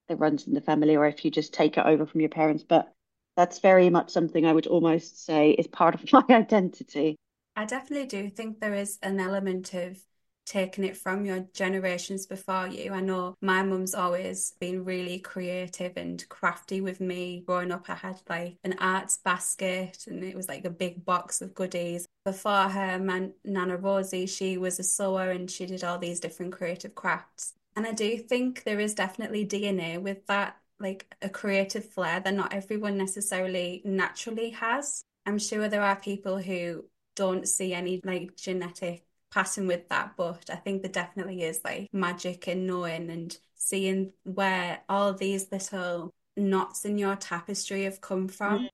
it 0.08 0.18
runs 0.20 0.46
in 0.46 0.54
the 0.54 0.60
family 0.60 0.94
or 0.94 1.04
if 1.06 1.24
you 1.24 1.32
just 1.32 1.52
take 1.52 1.76
it 1.76 1.84
over 1.84 2.06
from 2.06 2.20
your 2.20 2.30
parents, 2.30 2.62
but 2.62 2.92
that's 3.36 3.58
very 3.58 3.90
much 3.90 4.10
something 4.10 4.46
I 4.46 4.52
would 4.52 4.68
almost 4.68 5.24
say 5.24 5.50
is 5.50 5.66
part 5.66 5.96
of 5.96 6.12
my 6.12 6.24
identity. 6.30 7.16
I 7.56 7.64
definitely 7.64 8.06
do 8.06 8.30
think 8.30 8.60
there 8.60 8.74
is 8.74 8.98
an 9.02 9.18
element 9.18 9.74
of 9.74 9.98
taken 10.46 10.84
it 10.84 10.96
from 10.96 11.26
your 11.26 11.40
generations 11.52 12.24
before 12.24 12.68
you. 12.68 12.92
I 12.92 13.00
know 13.00 13.34
my 13.40 13.62
mum's 13.62 13.94
always 13.94 14.54
been 14.60 14.84
really 14.84 15.18
creative 15.18 15.96
and 15.96 16.26
crafty 16.28 16.80
with 16.80 17.00
me. 17.00 17.42
Growing 17.46 17.72
up, 17.72 17.86
I 17.88 17.94
had 17.94 18.22
like 18.28 18.56
an 18.64 18.76
arts 18.78 19.18
basket 19.18 20.06
and 20.06 20.24
it 20.24 20.36
was 20.36 20.48
like 20.48 20.64
a 20.64 20.70
big 20.70 21.04
box 21.04 21.42
of 21.42 21.54
goodies. 21.54 22.06
Before 22.24 22.68
her, 22.68 22.98
my 22.98 23.30
Nana 23.44 23.76
Rosie, 23.76 24.26
she 24.26 24.56
was 24.56 24.78
a 24.78 24.84
sewer 24.84 25.30
and 25.30 25.50
she 25.50 25.66
did 25.66 25.84
all 25.84 25.98
these 25.98 26.20
different 26.20 26.52
creative 26.52 26.94
crafts. 26.94 27.54
And 27.74 27.86
I 27.86 27.92
do 27.92 28.16
think 28.16 28.64
there 28.64 28.80
is 28.80 28.94
definitely 28.94 29.46
DNA 29.46 30.00
with 30.00 30.26
that, 30.26 30.56
like 30.80 31.14
a 31.20 31.28
creative 31.28 31.84
flair 31.84 32.20
that 32.20 32.34
not 32.34 32.54
everyone 32.54 32.96
necessarily 32.96 33.82
naturally 33.84 34.50
has. 34.50 35.02
I'm 35.26 35.38
sure 35.38 35.68
there 35.68 35.82
are 35.82 35.96
people 35.96 36.38
who 36.38 36.84
don't 37.16 37.48
see 37.48 37.74
any 37.74 38.00
like 38.04 38.36
genetic 38.36 39.05
pattern 39.36 39.66
with 39.66 39.86
that, 39.90 40.12
but 40.16 40.48
I 40.50 40.56
think 40.56 40.80
there 40.80 40.90
definitely 40.90 41.42
is 41.42 41.60
like 41.62 41.88
magic 41.92 42.48
in 42.48 42.66
knowing 42.66 43.10
and 43.10 43.36
seeing 43.54 44.12
where 44.24 44.80
all 44.88 45.12
these 45.12 45.52
little 45.52 46.14
knots 46.38 46.86
in 46.86 46.96
your 46.96 47.16
tapestry 47.16 47.84
have 47.84 48.00
come 48.00 48.28
from. 48.28 48.60
Mm. 48.60 48.68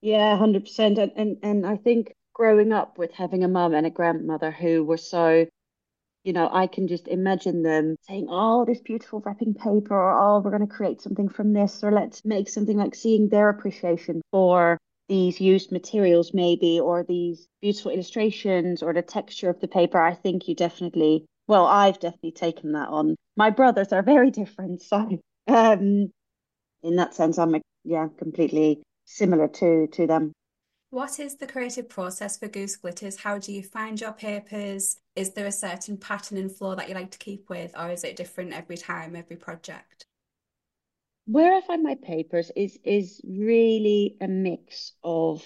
Yeah, 0.00 0.36
hundred 0.38 0.64
percent. 0.64 0.98
And 0.98 1.12
and 1.16 1.36
and 1.42 1.66
I 1.66 1.76
think 1.76 2.14
growing 2.32 2.72
up 2.72 2.96
with 2.96 3.12
having 3.12 3.44
a 3.44 3.48
mum 3.48 3.74
and 3.74 3.86
a 3.86 3.90
grandmother 3.90 4.50
who 4.50 4.82
were 4.82 4.96
so 4.96 5.46
you 6.24 6.32
know, 6.32 6.48
I 6.52 6.66
can 6.66 6.88
just 6.88 7.06
imagine 7.06 7.62
them 7.62 7.94
saying, 8.08 8.26
oh, 8.28 8.64
this 8.64 8.80
beautiful 8.80 9.22
wrapping 9.24 9.54
paper, 9.54 9.94
or 9.94 10.18
oh, 10.18 10.40
we're 10.40 10.50
going 10.50 10.66
to 10.66 10.74
create 10.74 11.00
something 11.00 11.28
from 11.28 11.52
this, 11.52 11.84
or 11.84 11.92
let's 11.92 12.24
make 12.24 12.48
something 12.48 12.76
like 12.76 12.96
seeing 12.96 13.28
their 13.28 13.48
appreciation 13.48 14.22
for 14.32 14.76
these 15.08 15.40
used 15.40 15.72
materials, 15.72 16.34
maybe, 16.34 16.80
or 16.80 17.04
these 17.04 17.48
beautiful 17.60 17.90
illustrations, 17.90 18.82
or 18.82 18.92
the 18.92 19.02
texture 19.02 19.48
of 19.50 19.60
the 19.60 19.68
paper. 19.68 20.00
I 20.00 20.14
think 20.14 20.48
you 20.48 20.54
definitely, 20.54 21.26
well, 21.46 21.66
I've 21.66 22.00
definitely 22.00 22.32
taken 22.32 22.72
that 22.72 22.88
on. 22.88 23.16
My 23.36 23.50
brothers 23.50 23.92
are 23.92 24.02
very 24.02 24.30
different. 24.42 24.82
So, 24.82 25.20
um, 25.46 26.12
in 26.82 26.96
that 26.96 27.14
sense, 27.14 27.38
I'm, 27.38 27.60
yeah, 27.84 28.08
completely 28.18 28.82
similar 29.04 29.48
to 29.48 29.86
to 29.88 30.06
them. 30.06 30.32
What 30.90 31.18
is 31.18 31.36
the 31.36 31.46
creative 31.46 31.88
process 31.88 32.38
for 32.38 32.48
Goose 32.48 32.76
Glitters? 32.76 33.16
How 33.18 33.38
do 33.38 33.52
you 33.52 33.62
find 33.62 34.00
your 34.00 34.12
papers? 34.12 34.96
Is 35.16 35.32
there 35.32 35.46
a 35.46 35.52
certain 35.52 35.96
pattern 35.96 36.38
and 36.38 36.50
flow 36.50 36.74
that 36.74 36.88
you 36.88 36.94
like 36.94 37.10
to 37.10 37.18
keep 37.18 37.50
with, 37.50 37.76
or 37.76 37.90
is 37.90 38.04
it 38.04 38.16
different 38.16 38.52
every 38.52 38.76
time, 38.76 39.16
every 39.16 39.36
project? 39.36 40.06
Where 41.26 41.54
I 41.54 41.60
find 41.60 41.82
my 41.82 41.96
papers 41.96 42.50
is 42.56 42.78
is 42.84 43.20
really 43.24 44.16
a 44.20 44.28
mix 44.28 44.92
of 45.02 45.42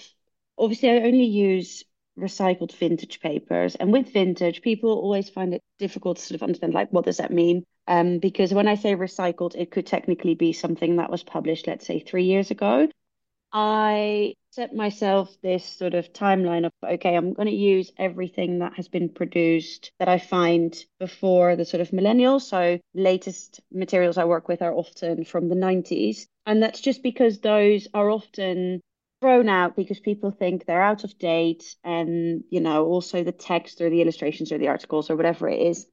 obviously 0.57 0.89
I 0.89 1.01
only 1.01 1.25
use 1.25 1.83
recycled 2.17 2.71
vintage 2.73 3.19
papers 3.19 3.75
and 3.75 3.91
with 3.91 4.13
vintage 4.13 4.61
people 4.61 4.91
always 4.91 5.29
find 5.29 5.53
it 5.53 5.63
difficult 5.79 6.17
to 6.17 6.23
sort 6.23 6.35
of 6.35 6.43
understand 6.43 6.73
like 6.73 6.91
what 6.91 7.05
does 7.05 7.17
that 7.17 7.31
mean? 7.31 7.63
Um 7.87 8.19
because 8.19 8.53
when 8.53 8.67
I 8.67 8.75
say 8.75 8.95
recycled 8.95 9.55
it 9.55 9.71
could 9.71 9.87
technically 9.87 10.35
be 10.35 10.53
something 10.53 10.97
that 10.97 11.09
was 11.09 11.23
published 11.23 11.67
let's 11.67 11.85
say 11.87 11.99
three 11.99 12.25
years 12.25 12.51
ago 12.51 12.87
I 13.53 14.35
set 14.51 14.75
myself 14.75 15.35
this 15.41 15.65
sort 15.65 15.93
of 15.93 16.13
timeline 16.13 16.65
of, 16.65 16.71
okay, 16.83 17.15
I'm 17.15 17.33
going 17.33 17.47
to 17.47 17.53
use 17.53 17.91
everything 17.97 18.59
that 18.59 18.73
has 18.75 18.87
been 18.87 19.09
produced 19.09 19.91
that 19.99 20.09
I 20.09 20.19
find 20.19 20.75
before 20.99 21.55
the 21.55 21.65
sort 21.65 21.81
of 21.81 21.91
millennials. 21.91 22.41
So, 22.41 22.79
latest 22.93 23.61
materials 23.71 24.17
I 24.17 24.25
work 24.25 24.47
with 24.47 24.61
are 24.61 24.73
often 24.73 25.25
from 25.25 25.49
the 25.49 25.55
90s. 25.55 26.25
And 26.45 26.61
that's 26.61 26.81
just 26.81 27.03
because 27.03 27.39
those 27.39 27.87
are 27.93 28.09
often 28.09 28.81
thrown 29.21 29.49
out 29.49 29.75
because 29.75 29.99
people 29.99 30.31
think 30.31 30.65
they're 30.65 30.81
out 30.81 31.03
of 31.03 31.17
date. 31.17 31.75
And, 31.83 32.43
you 32.49 32.61
know, 32.61 32.85
also 32.85 33.23
the 33.23 33.31
text 33.31 33.81
or 33.81 33.89
the 33.89 34.01
illustrations 34.01 34.51
or 34.51 34.57
the 34.57 34.69
articles 34.69 35.09
or 35.09 35.15
whatever 35.15 35.47
it 35.47 35.59
is 35.59 35.87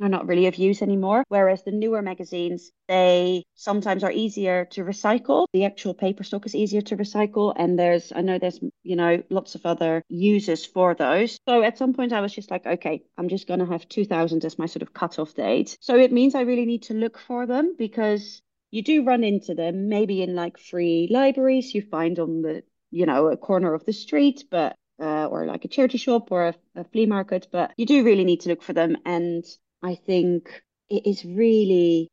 are 0.00 0.08
not 0.08 0.26
really 0.26 0.46
of 0.46 0.56
use 0.56 0.82
anymore. 0.82 1.24
Whereas 1.28 1.62
the 1.62 1.70
newer 1.70 2.02
magazines, 2.02 2.70
they 2.88 3.44
sometimes 3.54 4.04
are 4.04 4.12
easier 4.12 4.66
to 4.72 4.84
recycle. 4.84 5.46
The 5.52 5.64
actual 5.64 5.94
paper 5.94 6.24
stock 6.24 6.46
is 6.46 6.54
easier 6.54 6.80
to 6.82 6.96
recycle. 6.96 7.52
And 7.56 7.78
there's, 7.78 8.12
I 8.14 8.20
know 8.20 8.38
there's, 8.38 8.60
you 8.82 8.96
know, 8.96 9.22
lots 9.30 9.54
of 9.54 9.66
other 9.66 10.02
uses 10.08 10.64
for 10.64 10.94
those. 10.94 11.38
So 11.48 11.62
at 11.62 11.78
some 11.78 11.94
point 11.94 12.12
I 12.12 12.20
was 12.20 12.32
just 12.32 12.50
like, 12.50 12.66
okay, 12.66 13.02
I'm 13.16 13.28
just 13.28 13.48
going 13.48 13.60
to 13.60 13.66
have 13.66 13.88
2000 13.88 14.44
as 14.44 14.58
my 14.58 14.66
sort 14.66 14.82
of 14.82 14.94
cutoff 14.94 15.34
date. 15.34 15.76
So 15.80 15.96
it 15.96 16.12
means 16.12 16.34
I 16.34 16.42
really 16.42 16.66
need 16.66 16.84
to 16.84 16.94
look 16.94 17.18
for 17.18 17.46
them 17.46 17.74
because 17.78 18.42
you 18.70 18.82
do 18.82 19.04
run 19.04 19.24
into 19.24 19.54
them 19.54 19.88
maybe 19.88 20.22
in 20.22 20.34
like 20.34 20.58
free 20.58 21.08
libraries 21.10 21.74
you 21.74 21.82
find 21.82 22.18
on 22.18 22.42
the, 22.42 22.62
you 22.90 23.06
know, 23.06 23.28
a 23.28 23.36
corner 23.36 23.74
of 23.74 23.84
the 23.84 23.92
street, 23.92 24.44
but 24.50 24.76
uh, 25.00 25.26
or 25.26 25.46
like 25.46 25.64
a 25.64 25.68
charity 25.68 25.98
shop 25.98 26.32
or 26.32 26.48
a, 26.48 26.54
a, 26.74 26.84
flea 26.84 27.06
market, 27.06 27.46
but 27.52 27.72
you 27.76 27.86
do 27.86 28.04
really 28.04 28.24
need 28.24 28.40
to 28.40 28.48
look 28.48 28.62
for 28.62 28.72
them. 28.72 28.96
And 29.04 29.44
I 29.82 29.94
think 29.94 30.62
it 30.88 31.06
is 31.06 31.24
really 31.24 32.08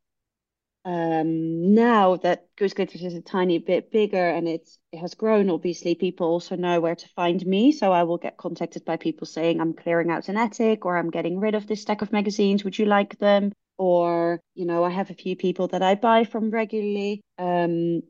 um, 0.86 1.74
now 1.74 2.16
that 2.18 2.48
Goose 2.58 2.74
Glitters 2.76 3.04
is 3.04 3.16
a 3.16 3.22
tiny 3.22 3.58
bit 3.58 3.92
bigger 3.92 4.30
and 4.30 4.48
it's 4.48 4.78
it 4.92 5.00
has 5.00 5.16
grown, 5.16 5.50
obviously 5.50 5.96
people 5.96 6.28
also 6.28 6.56
know 6.56 6.80
where 6.80 6.96
to 6.96 7.08
find 7.10 7.44
me. 7.46 7.72
So 7.72 7.92
I 7.92 8.04
will 8.04 8.20
get 8.20 8.38
contacted 8.38 8.86
by 8.86 8.98
people 8.98 9.26
saying 9.26 9.60
I'm 9.60 9.74
clearing 9.74 10.12
out 10.12 10.30
an 10.30 10.38
attic 10.38 10.86
or 10.86 10.98
I'm 10.98 11.10
getting 11.10 11.40
rid 11.40 11.56
of 11.56 11.66
this 11.66 11.82
stack 11.82 12.04
of 12.04 12.12
magazines. 12.12 12.64
Would 12.64 12.78
you 12.78 12.86
like 12.86 13.18
them? 13.18 13.52
Or, 13.78 14.40
you 14.54 14.66
know, 14.66 14.84
I 14.84 14.92
have 14.92 15.10
a 15.10 15.16
few 15.16 15.36
people 15.36 15.68
that 15.70 15.82
I 15.82 15.96
buy 15.96 16.24
from 16.24 16.52
regularly. 16.52 17.22
Um, 17.40 18.04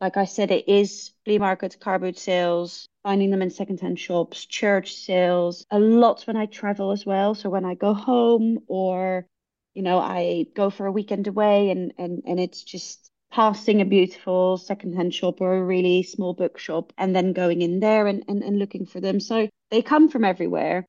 like 0.00 0.16
I 0.18 0.26
said, 0.26 0.50
it 0.50 0.68
is 0.68 1.12
flea 1.24 1.38
markets, 1.38 1.76
car 1.76 1.98
boot 1.98 2.18
sales, 2.18 2.86
finding 3.02 3.30
them 3.30 3.42
in 3.42 3.50
secondhand 3.50 3.98
shops, 3.98 4.44
church 4.46 4.94
sales, 4.94 5.66
a 5.70 5.78
lot 5.78 6.22
when 6.22 6.36
I 6.36 6.46
travel 6.46 6.90
as 6.90 7.06
well. 7.06 7.34
So 7.34 7.50
when 7.50 7.64
I 7.64 7.74
go 7.74 7.94
home 7.94 8.60
or, 8.66 9.26
you 9.74 9.82
know, 9.82 9.98
I 9.98 10.46
go 10.54 10.70
for 10.70 10.86
a 10.86 10.92
weekend 10.92 11.26
away 11.26 11.70
and 11.70 11.92
and 11.98 12.22
and 12.26 12.40
it's 12.40 12.62
just 12.62 13.10
passing 13.30 13.80
a 13.80 13.84
beautiful 13.84 14.56
secondhand 14.58 15.14
shop 15.14 15.40
or 15.40 15.54
a 15.54 15.64
really 15.64 16.02
small 16.02 16.34
bookshop 16.34 16.92
and 16.98 17.14
then 17.14 17.32
going 17.32 17.62
in 17.62 17.78
there 17.78 18.08
and, 18.08 18.24
and, 18.26 18.42
and 18.42 18.58
looking 18.58 18.86
for 18.86 19.00
them. 19.00 19.20
So 19.20 19.48
they 19.70 19.82
come 19.82 20.08
from 20.08 20.24
everywhere. 20.24 20.84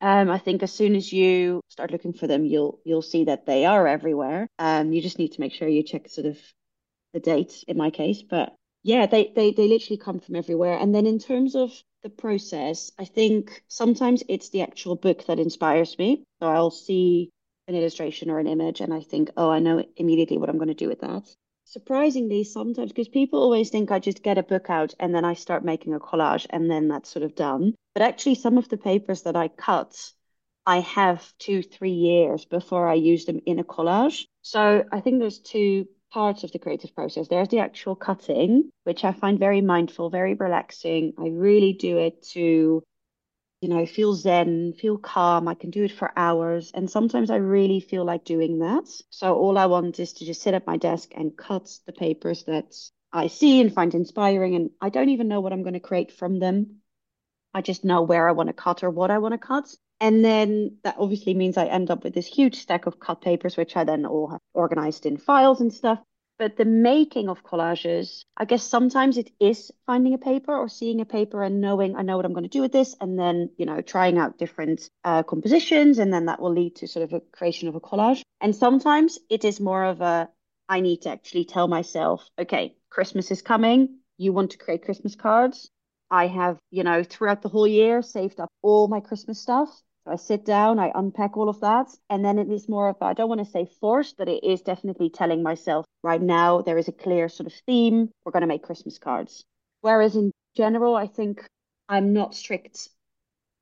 Um, 0.00 0.28
I 0.28 0.38
think 0.38 0.62
as 0.62 0.72
soon 0.72 0.96
as 0.96 1.12
you 1.12 1.60
start 1.68 1.92
looking 1.92 2.12
for 2.12 2.26
them, 2.26 2.44
you'll 2.44 2.80
you'll 2.84 3.00
see 3.00 3.24
that 3.24 3.46
they 3.46 3.64
are 3.64 3.86
everywhere. 3.86 4.48
Um, 4.58 4.92
you 4.92 5.00
just 5.00 5.18
need 5.18 5.32
to 5.32 5.40
make 5.40 5.52
sure 5.54 5.68
you 5.68 5.82
check 5.82 6.08
sort 6.08 6.26
of 6.26 6.38
the 7.14 7.20
date 7.20 7.64
in 7.68 7.76
my 7.76 7.90
case, 7.90 8.22
but 8.22 8.54
yeah, 8.84 9.06
they, 9.06 9.32
they 9.34 9.50
they 9.50 9.66
literally 9.66 9.96
come 9.96 10.20
from 10.20 10.36
everywhere. 10.36 10.76
And 10.78 10.94
then 10.94 11.06
in 11.06 11.18
terms 11.18 11.56
of 11.56 11.72
the 12.02 12.10
process, 12.10 12.92
I 12.98 13.06
think 13.06 13.64
sometimes 13.66 14.22
it's 14.28 14.50
the 14.50 14.60
actual 14.60 14.94
book 14.94 15.24
that 15.26 15.40
inspires 15.40 15.98
me. 15.98 16.22
So 16.40 16.48
I'll 16.48 16.70
see 16.70 17.30
an 17.66 17.74
illustration 17.74 18.30
or 18.30 18.38
an 18.38 18.46
image 18.46 18.82
and 18.82 18.92
I 18.92 19.00
think, 19.00 19.30
oh, 19.38 19.48
I 19.50 19.58
know 19.58 19.82
immediately 19.96 20.36
what 20.36 20.50
I'm 20.50 20.58
going 20.58 20.68
to 20.68 20.74
do 20.74 20.88
with 20.88 21.00
that. 21.00 21.24
Surprisingly, 21.64 22.44
sometimes 22.44 22.92
because 22.92 23.08
people 23.08 23.40
always 23.40 23.70
think 23.70 23.90
I 23.90 23.98
just 23.98 24.22
get 24.22 24.36
a 24.36 24.42
book 24.42 24.68
out 24.68 24.92
and 25.00 25.14
then 25.14 25.24
I 25.24 25.32
start 25.32 25.64
making 25.64 25.94
a 25.94 25.98
collage 25.98 26.46
and 26.50 26.70
then 26.70 26.88
that's 26.88 27.08
sort 27.08 27.24
of 27.24 27.34
done. 27.34 27.74
But 27.94 28.02
actually, 28.02 28.34
some 28.34 28.58
of 28.58 28.68
the 28.68 28.76
papers 28.76 29.22
that 29.22 29.34
I 29.34 29.48
cut, 29.48 29.96
I 30.66 30.80
have 30.80 31.32
two, 31.38 31.62
three 31.62 31.92
years 31.92 32.44
before 32.44 32.86
I 32.86 32.94
use 32.94 33.24
them 33.24 33.40
in 33.46 33.58
a 33.60 33.64
collage. 33.64 34.26
So 34.42 34.84
I 34.92 35.00
think 35.00 35.20
there's 35.20 35.38
two 35.38 35.86
parts 36.14 36.44
of 36.44 36.52
the 36.52 36.60
creative 36.60 36.94
process. 36.94 37.26
There's 37.26 37.48
the 37.48 37.58
actual 37.58 37.96
cutting, 37.96 38.70
which 38.84 39.04
I 39.04 39.12
find 39.12 39.36
very 39.36 39.60
mindful, 39.60 40.10
very 40.10 40.34
relaxing. 40.34 41.14
I 41.18 41.26
really 41.26 41.72
do 41.72 41.98
it 41.98 42.22
to, 42.34 42.84
you 43.60 43.68
know, 43.68 43.84
feel 43.84 44.14
zen, 44.14 44.74
feel 44.74 44.96
calm. 44.96 45.48
I 45.48 45.54
can 45.54 45.70
do 45.70 45.82
it 45.82 45.90
for 45.90 46.12
hours. 46.16 46.70
And 46.72 46.88
sometimes 46.88 47.30
I 47.30 47.36
really 47.36 47.80
feel 47.80 48.04
like 48.04 48.24
doing 48.24 48.60
that. 48.60 48.88
So 49.10 49.34
all 49.34 49.58
I 49.58 49.66
want 49.66 49.98
is 49.98 50.12
to 50.14 50.24
just 50.24 50.40
sit 50.40 50.54
at 50.54 50.68
my 50.68 50.76
desk 50.76 51.10
and 51.16 51.36
cut 51.36 51.68
the 51.84 51.92
papers 51.92 52.44
that 52.44 52.72
I 53.12 53.26
see 53.26 53.60
and 53.60 53.74
find 53.74 53.92
inspiring. 53.92 54.54
And 54.54 54.70
I 54.80 54.90
don't 54.90 55.08
even 55.08 55.26
know 55.26 55.40
what 55.40 55.52
I'm 55.52 55.64
going 55.64 55.74
to 55.74 55.80
create 55.80 56.12
from 56.12 56.38
them. 56.38 56.76
I 57.52 57.60
just 57.60 57.84
know 57.84 58.02
where 58.02 58.28
I 58.28 58.32
want 58.32 58.50
to 58.50 58.52
cut 58.52 58.84
or 58.84 58.90
what 58.90 59.10
I 59.10 59.18
want 59.18 59.32
to 59.32 59.38
cut. 59.38 59.66
And 60.00 60.24
then 60.24 60.78
that 60.82 60.96
obviously 60.98 61.34
means 61.34 61.56
I 61.56 61.66
end 61.66 61.90
up 61.90 62.04
with 62.04 62.14
this 62.14 62.26
huge 62.26 62.56
stack 62.56 62.86
of 62.86 63.00
cut 63.00 63.20
papers, 63.20 63.56
which 63.56 63.76
I 63.76 63.84
then 63.84 64.06
all 64.06 64.28
have 64.28 64.40
organized 64.52 65.06
in 65.06 65.16
files 65.16 65.60
and 65.60 65.72
stuff. 65.72 66.00
But 66.36 66.56
the 66.56 66.64
making 66.64 67.28
of 67.28 67.44
collages, 67.44 68.24
I 68.36 68.44
guess 68.44 68.64
sometimes 68.64 69.18
it 69.18 69.30
is 69.38 69.70
finding 69.86 70.14
a 70.14 70.18
paper 70.18 70.52
or 70.52 70.68
seeing 70.68 71.00
a 71.00 71.04
paper 71.04 71.44
and 71.44 71.60
knowing 71.60 71.94
I 71.94 72.02
know 72.02 72.16
what 72.16 72.26
I'm 72.26 72.32
going 72.32 72.42
to 72.42 72.48
do 72.48 72.60
with 72.60 72.72
this, 72.72 72.96
and 73.00 73.16
then 73.16 73.50
you 73.56 73.66
know 73.66 73.80
trying 73.80 74.18
out 74.18 74.36
different 74.36 74.90
uh, 75.04 75.22
compositions, 75.22 75.98
and 75.98 76.12
then 76.12 76.26
that 76.26 76.40
will 76.40 76.52
lead 76.52 76.76
to 76.76 76.88
sort 76.88 77.04
of 77.04 77.12
a 77.12 77.20
creation 77.20 77.68
of 77.68 77.76
a 77.76 77.80
collage. 77.80 78.22
And 78.40 78.54
sometimes 78.54 79.20
it 79.30 79.44
is 79.44 79.60
more 79.60 79.84
of 79.84 80.00
a 80.00 80.28
I 80.68 80.80
need 80.80 81.02
to 81.02 81.10
actually 81.10 81.44
tell 81.44 81.68
myself, 81.68 82.28
okay, 82.38 82.76
Christmas 82.90 83.30
is 83.30 83.42
coming. 83.42 83.98
You 84.16 84.32
want 84.32 84.52
to 84.52 84.58
create 84.58 84.84
Christmas 84.84 85.14
cards. 85.14 85.70
I 86.14 86.28
have, 86.28 86.58
you 86.70 86.84
know, 86.84 87.02
throughout 87.02 87.42
the 87.42 87.48
whole 87.48 87.66
year 87.66 88.00
saved 88.00 88.38
up 88.38 88.48
all 88.62 88.86
my 88.86 89.00
Christmas 89.00 89.40
stuff. 89.40 89.68
So 90.04 90.12
I 90.12 90.16
sit 90.16 90.44
down, 90.44 90.78
I 90.78 90.92
unpack 90.94 91.36
all 91.36 91.48
of 91.48 91.58
that, 91.62 91.88
and 92.08 92.24
then 92.24 92.38
it 92.38 92.48
is 92.52 92.68
more 92.68 92.88
of, 92.88 92.96
I 93.02 93.14
don't 93.14 93.28
want 93.28 93.44
to 93.44 93.50
say 93.50 93.66
forced, 93.80 94.16
but 94.16 94.28
it 94.28 94.44
is 94.44 94.62
definitely 94.62 95.10
telling 95.10 95.42
myself 95.42 95.84
right 96.04 96.22
now 96.22 96.62
there 96.62 96.78
is 96.78 96.86
a 96.86 96.92
clear 96.92 97.28
sort 97.28 97.48
of 97.48 97.54
theme. 97.66 98.10
We're 98.24 98.30
going 98.30 98.42
to 98.42 98.46
make 98.46 98.62
Christmas 98.62 98.96
cards. 98.96 99.44
Whereas 99.80 100.14
in 100.14 100.30
general, 100.56 100.94
I 100.94 101.08
think 101.08 101.44
I'm 101.88 102.12
not 102.12 102.36
strict. 102.36 102.90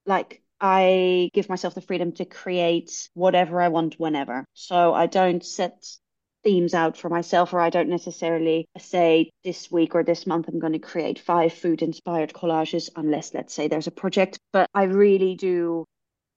Like 0.04 0.42
I 0.60 1.30
give 1.32 1.48
myself 1.48 1.74
the 1.74 1.80
freedom 1.80 2.12
to 2.12 2.26
create 2.26 3.08
whatever 3.14 3.62
I 3.62 3.68
want 3.68 3.98
whenever. 3.98 4.44
So 4.52 4.92
I 4.92 5.06
don't 5.06 5.42
set 5.42 5.96
themes 6.42 6.74
out 6.74 6.96
for 6.96 7.08
myself, 7.08 7.52
or 7.52 7.60
I 7.60 7.70
don't 7.70 7.88
necessarily 7.88 8.66
say 8.78 9.30
this 9.44 9.70
week 9.70 9.94
or 9.94 10.02
this 10.02 10.26
month 10.26 10.48
I'm 10.48 10.58
going 10.58 10.72
to 10.72 10.78
create 10.78 11.18
five 11.18 11.52
food 11.52 11.82
inspired 11.82 12.32
collages, 12.32 12.90
unless, 12.96 13.34
let's 13.34 13.54
say, 13.54 13.68
there's 13.68 13.86
a 13.86 13.92
project. 13.92 14.38
But 14.52 14.68
I 14.74 14.84
really 14.84 15.34
do 15.34 15.84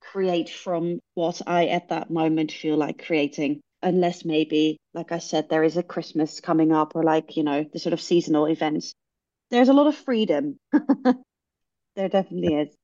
create 0.01 0.49
from 0.49 0.99
what 1.13 1.41
I 1.47 1.67
at 1.67 1.89
that 1.89 2.09
moment 2.09 2.51
feel 2.51 2.77
like 2.77 3.05
creating. 3.05 3.61
Unless 3.81 4.25
maybe, 4.25 4.77
like 4.93 5.11
I 5.11 5.19
said, 5.19 5.49
there 5.49 5.63
is 5.63 5.77
a 5.77 5.83
Christmas 5.83 6.39
coming 6.39 6.71
up 6.71 6.95
or 6.95 7.03
like, 7.03 7.37
you 7.37 7.43
know, 7.43 7.65
the 7.71 7.79
sort 7.79 7.93
of 7.93 8.01
seasonal 8.01 8.45
events. 8.45 8.93
There's 9.51 9.69
a 9.69 9.73
lot 9.73 9.87
of 9.87 9.95
freedom. 9.95 10.57
there 11.95 12.09
definitely 12.09 12.55
is. 12.55 12.75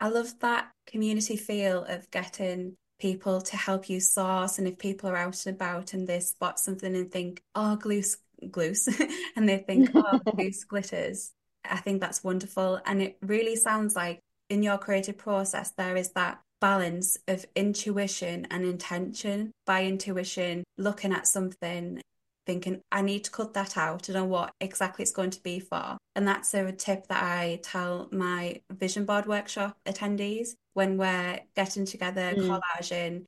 I 0.00 0.08
love 0.08 0.38
that 0.40 0.70
community 0.86 1.36
feel 1.36 1.84
of 1.84 2.10
getting 2.10 2.76
people 2.98 3.40
to 3.40 3.56
help 3.56 3.88
you 3.88 4.00
source. 4.00 4.58
And 4.58 4.66
if 4.66 4.78
people 4.78 5.10
are 5.10 5.16
out 5.16 5.46
and 5.46 5.54
about 5.54 5.92
and 5.92 6.06
they 6.06 6.20
spot 6.20 6.58
something 6.58 6.94
and 6.94 7.10
think, 7.10 7.42
oh, 7.54 7.76
gloose, 7.76 8.16
gloose, 8.50 8.88
and 9.36 9.48
they 9.48 9.58
think, 9.58 9.90
oh, 9.94 10.18
gloose 10.34 10.64
glitters, 10.64 11.32
I 11.64 11.78
think 11.78 12.00
that's 12.00 12.24
wonderful. 12.24 12.80
And 12.86 13.02
it 13.02 13.18
really 13.22 13.56
sounds 13.56 13.96
like 13.96 14.20
in 14.48 14.62
your 14.62 14.78
creative 14.78 15.18
process, 15.18 15.72
there 15.72 15.96
is 15.96 16.10
that 16.12 16.40
balance 16.60 17.18
of 17.28 17.44
intuition 17.54 18.46
and 18.50 18.64
intention. 18.64 19.52
By 19.66 19.84
intuition, 19.84 20.64
looking 20.78 21.12
at 21.12 21.26
something, 21.26 22.00
thinking, 22.46 22.80
I 22.92 23.02
need 23.02 23.24
to 23.24 23.30
cut 23.30 23.54
that 23.54 23.76
out. 23.76 24.08
I 24.08 24.12
don't 24.12 24.22
know 24.22 24.28
what 24.28 24.52
exactly 24.60 25.02
it's 25.02 25.12
going 25.12 25.30
to 25.30 25.42
be 25.42 25.60
for. 25.60 25.98
And 26.14 26.26
that's 26.26 26.54
a 26.54 26.72
tip 26.72 27.08
that 27.08 27.22
I 27.22 27.60
tell 27.62 28.08
my 28.12 28.60
vision 28.70 29.04
board 29.04 29.26
workshop 29.26 29.76
attendees 29.86 30.54
when 30.74 30.96
we're 30.96 31.40
getting 31.54 31.84
together, 31.84 32.32
mm. 32.34 32.60
collaging. 32.78 33.24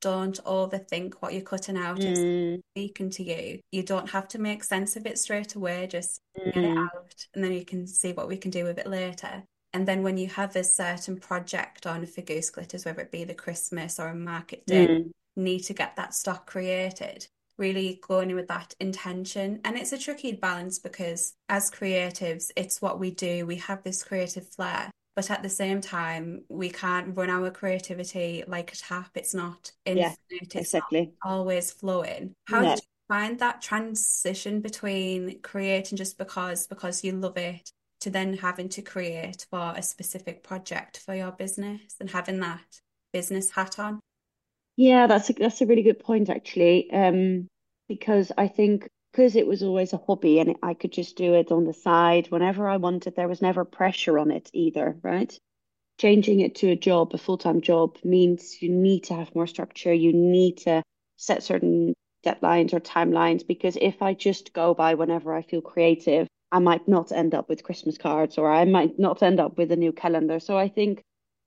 Don't 0.00 0.38
overthink 0.44 1.14
what 1.14 1.32
you're 1.32 1.42
cutting 1.42 1.76
out. 1.76 1.98
Mm. 1.98 2.54
It's 2.54 2.62
speaking 2.72 3.10
to 3.10 3.24
you. 3.24 3.58
You 3.72 3.82
don't 3.82 4.10
have 4.10 4.28
to 4.28 4.38
make 4.38 4.62
sense 4.62 4.94
of 4.94 5.06
it 5.06 5.18
straight 5.18 5.56
away. 5.56 5.88
Just 5.90 6.20
mm. 6.38 6.54
get 6.54 6.64
it 6.64 6.76
mm. 6.76 6.84
out, 6.84 7.26
and 7.34 7.42
then 7.42 7.52
you 7.52 7.64
can 7.64 7.86
see 7.86 8.12
what 8.12 8.28
we 8.28 8.36
can 8.36 8.52
do 8.52 8.64
with 8.64 8.78
it 8.78 8.86
later. 8.86 9.42
And 9.72 9.86
then 9.86 10.02
when 10.02 10.16
you 10.16 10.28
have 10.28 10.54
a 10.56 10.64
certain 10.64 11.18
project 11.18 11.86
on 11.86 12.06
for 12.06 12.22
Goose 12.22 12.50
Glitters, 12.50 12.84
whether 12.84 13.02
it 13.02 13.10
be 13.10 13.24
the 13.24 13.34
Christmas 13.34 13.98
or 13.98 14.08
a 14.08 14.14
market 14.14 14.64
day, 14.66 14.86
mm. 14.86 15.10
need 15.36 15.60
to 15.64 15.74
get 15.74 15.96
that 15.96 16.14
stock 16.14 16.46
created. 16.46 17.26
Really 17.58 18.00
going 18.06 18.30
in 18.30 18.36
with 18.36 18.48
that 18.48 18.74
intention. 18.80 19.60
And 19.64 19.76
it's 19.76 19.92
a 19.92 19.98
tricky 19.98 20.32
balance 20.32 20.78
because 20.78 21.34
as 21.48 21.70
creatives, 21.70 22.50
it's 22.56 22.80
what 22.80 22.98
we 22.98 23.10
do. 23.10 23.46
We 23.46 23.56
have 23.56 23.82
this 23.82 24.02
creative 24.04 24.48
flair. 24.48 24.90
But 25.16 25.32
at 25.32 25.42
the 25.42 25.48
same 25.48 25.80
time, 25.80 26.44
we 26.48 26.70
can't 26.70 27.16
run 27.16 27.28
our 27.28 27.50
creativity 27.50 28.44
like 28.46 28.72
a 28.72 28.76
tap. 28.76 29.10
It's 29.16 29.34
not 29.34 29.72
infinite. 29.84 30.16
Yeah, 30.30 30.60
exactly. 30.60 31.00
It's 31.00 31.16
always 31.24 31.72
flowing. 31.72 32.34
How 32.46 32.60
no. 32.60 32.68
did 32.68 32.78
you 32.78 32.88
find 33.08 33.38
that 33.40 33.60
transition 33.60 34.60
between 34.60 35.40
creating 35.40 35.98
just 35.98 36.18
because 36.18 36.68
because 36.68 37.02
you 37.02 37.12
love 37.12 37.36
it 37.36 37.72
to 38.00 38.10
then 38.10 38.34
having 38.34 38.68
to 38.68 38.82
create 38.82 39.44
for 39.50 39.74
a 39.76 39.82
specific 39.82 40.44
project 40.44 40.98
for 40.98 41.16
your 41.16 41.32
business 41.32 41.96
and 41.98 42.10
having 42.10 42.38
that 42.38 42.80
business 43.12 43.50
hat 43.50 43.78
on? 43.80 43.98
Yeah, 44.78 45.06
that's 45.08 45.28
a, 45.28 45.34
that's 45.34 45.60
a 45.60 45.66
really 45.66 45.82
good 45.82 45.98
point 45.98 46.30
actually. 46.30 46.90
Um, 46.92 47.48
because 47.88 48.32
I 48.38 48.48
think 48.48 48.88
because 49.12 49.36
it 49.36 49.46
was 49.46 49.62
always 49.62 49.92
a 49.92 49.98
hobby 49.98 50.38
and 50.40 50.56
I 50.62 50.72
could 50.74 50.92
just 50.92 51.16
do 51.16 51.34
it 51.34 51.52
on 51.52 51.64
the 51.64 51.74
side 51.74 52.30
whenever 52.30 52.66
I 52.68 52.76
wanted, 52.78 53.14
there 53.16 53.28
was 53.28 53.42
never 53.42 53.64
pressure 53.66 54.18
on 54.18 54.30
it 54.30 54.48
either, 54.54 54.96
right? 55.02 55.36
Changing 55.98 56.40
it 56.40 56.56
to 56.56 56.70
a 56.70 56.76
job, 56.76 57.14
a 57.14 57.18
full-time 57.18 57.60
job 57.62 57.98
means 58.04 58.62
you 58.62 58.70
need 58.70 59.04
to 59.06 59.14
have 59.14 59.34
more 59.34 59.46
structure. 59.48 59.92
You 59.94 60.12
need 60.14 60.58
to 60.60 60.82
set 61.16 61.42
certain 61.42 61.94
deadlines 62.26 62.72
or 62.74 62.80
timelines 62.80 63.46
because 63.46 63.76
if 63.80 64.02
I 64.02 64.14
just 64.14 64.52
go 64.54 64.74
by 64.74 64.94
whenever 64.94 65.34
I 65.34 65.42
feel 65.42 65.62
creative, 65.62 66.28
I 66.52 66.60
might 66.60 66.88
not 66.88 67.12
end 67.12 67.34
up 67.34 67.48
with 67.48 67.64
Christmas 67.64 67.98
cards 67.98 68.38
or 68.38 68.50
I 68.50 68.64
might 68.66 68.98
not 68.98 69.22
end 69.22 69.40
up 69.40 69.58
with 69.58 69.72
a 69.72 69.76
new 69.76 69.92
calendar. 69.92 70.40
So 70.40 70.58
I 70.58 70.68
think 70.68 71.02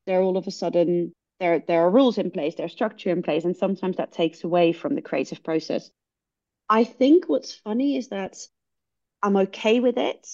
there 0.07 0.21
all 0.21 0.37
of 0.37 0.47
a 0.47 0.51
sudden 0.51 1.13
there 1.41 1.59
there 1.67 1.81
are 1.81 1.91
rules 1.91 2.17
in 2.17 2.31
place, 2.31 2.55
there's 2.55 2.71
structure 2.71 3.09
in 3.09 3.23
place, 3.23 3.43
and 3.43 3.57
sometimes 3.57 3.97
that 3.97 4.13
takes 4.13 4.43
away 4.43 4.71
from 4.71 4.95
the 4.95 5.01
creative 5.01 5.43
process. 5.43 5.91
I 6.69 6.85
think 6.85 7.27
what's 7.27 7.53
funny 7.53 7.97
is 7.97 8.09
that 8.09 8.37
I'm 9.23 9.35
okay 9.35 9.79
with 9.79 9.97
it, 9.97 10.25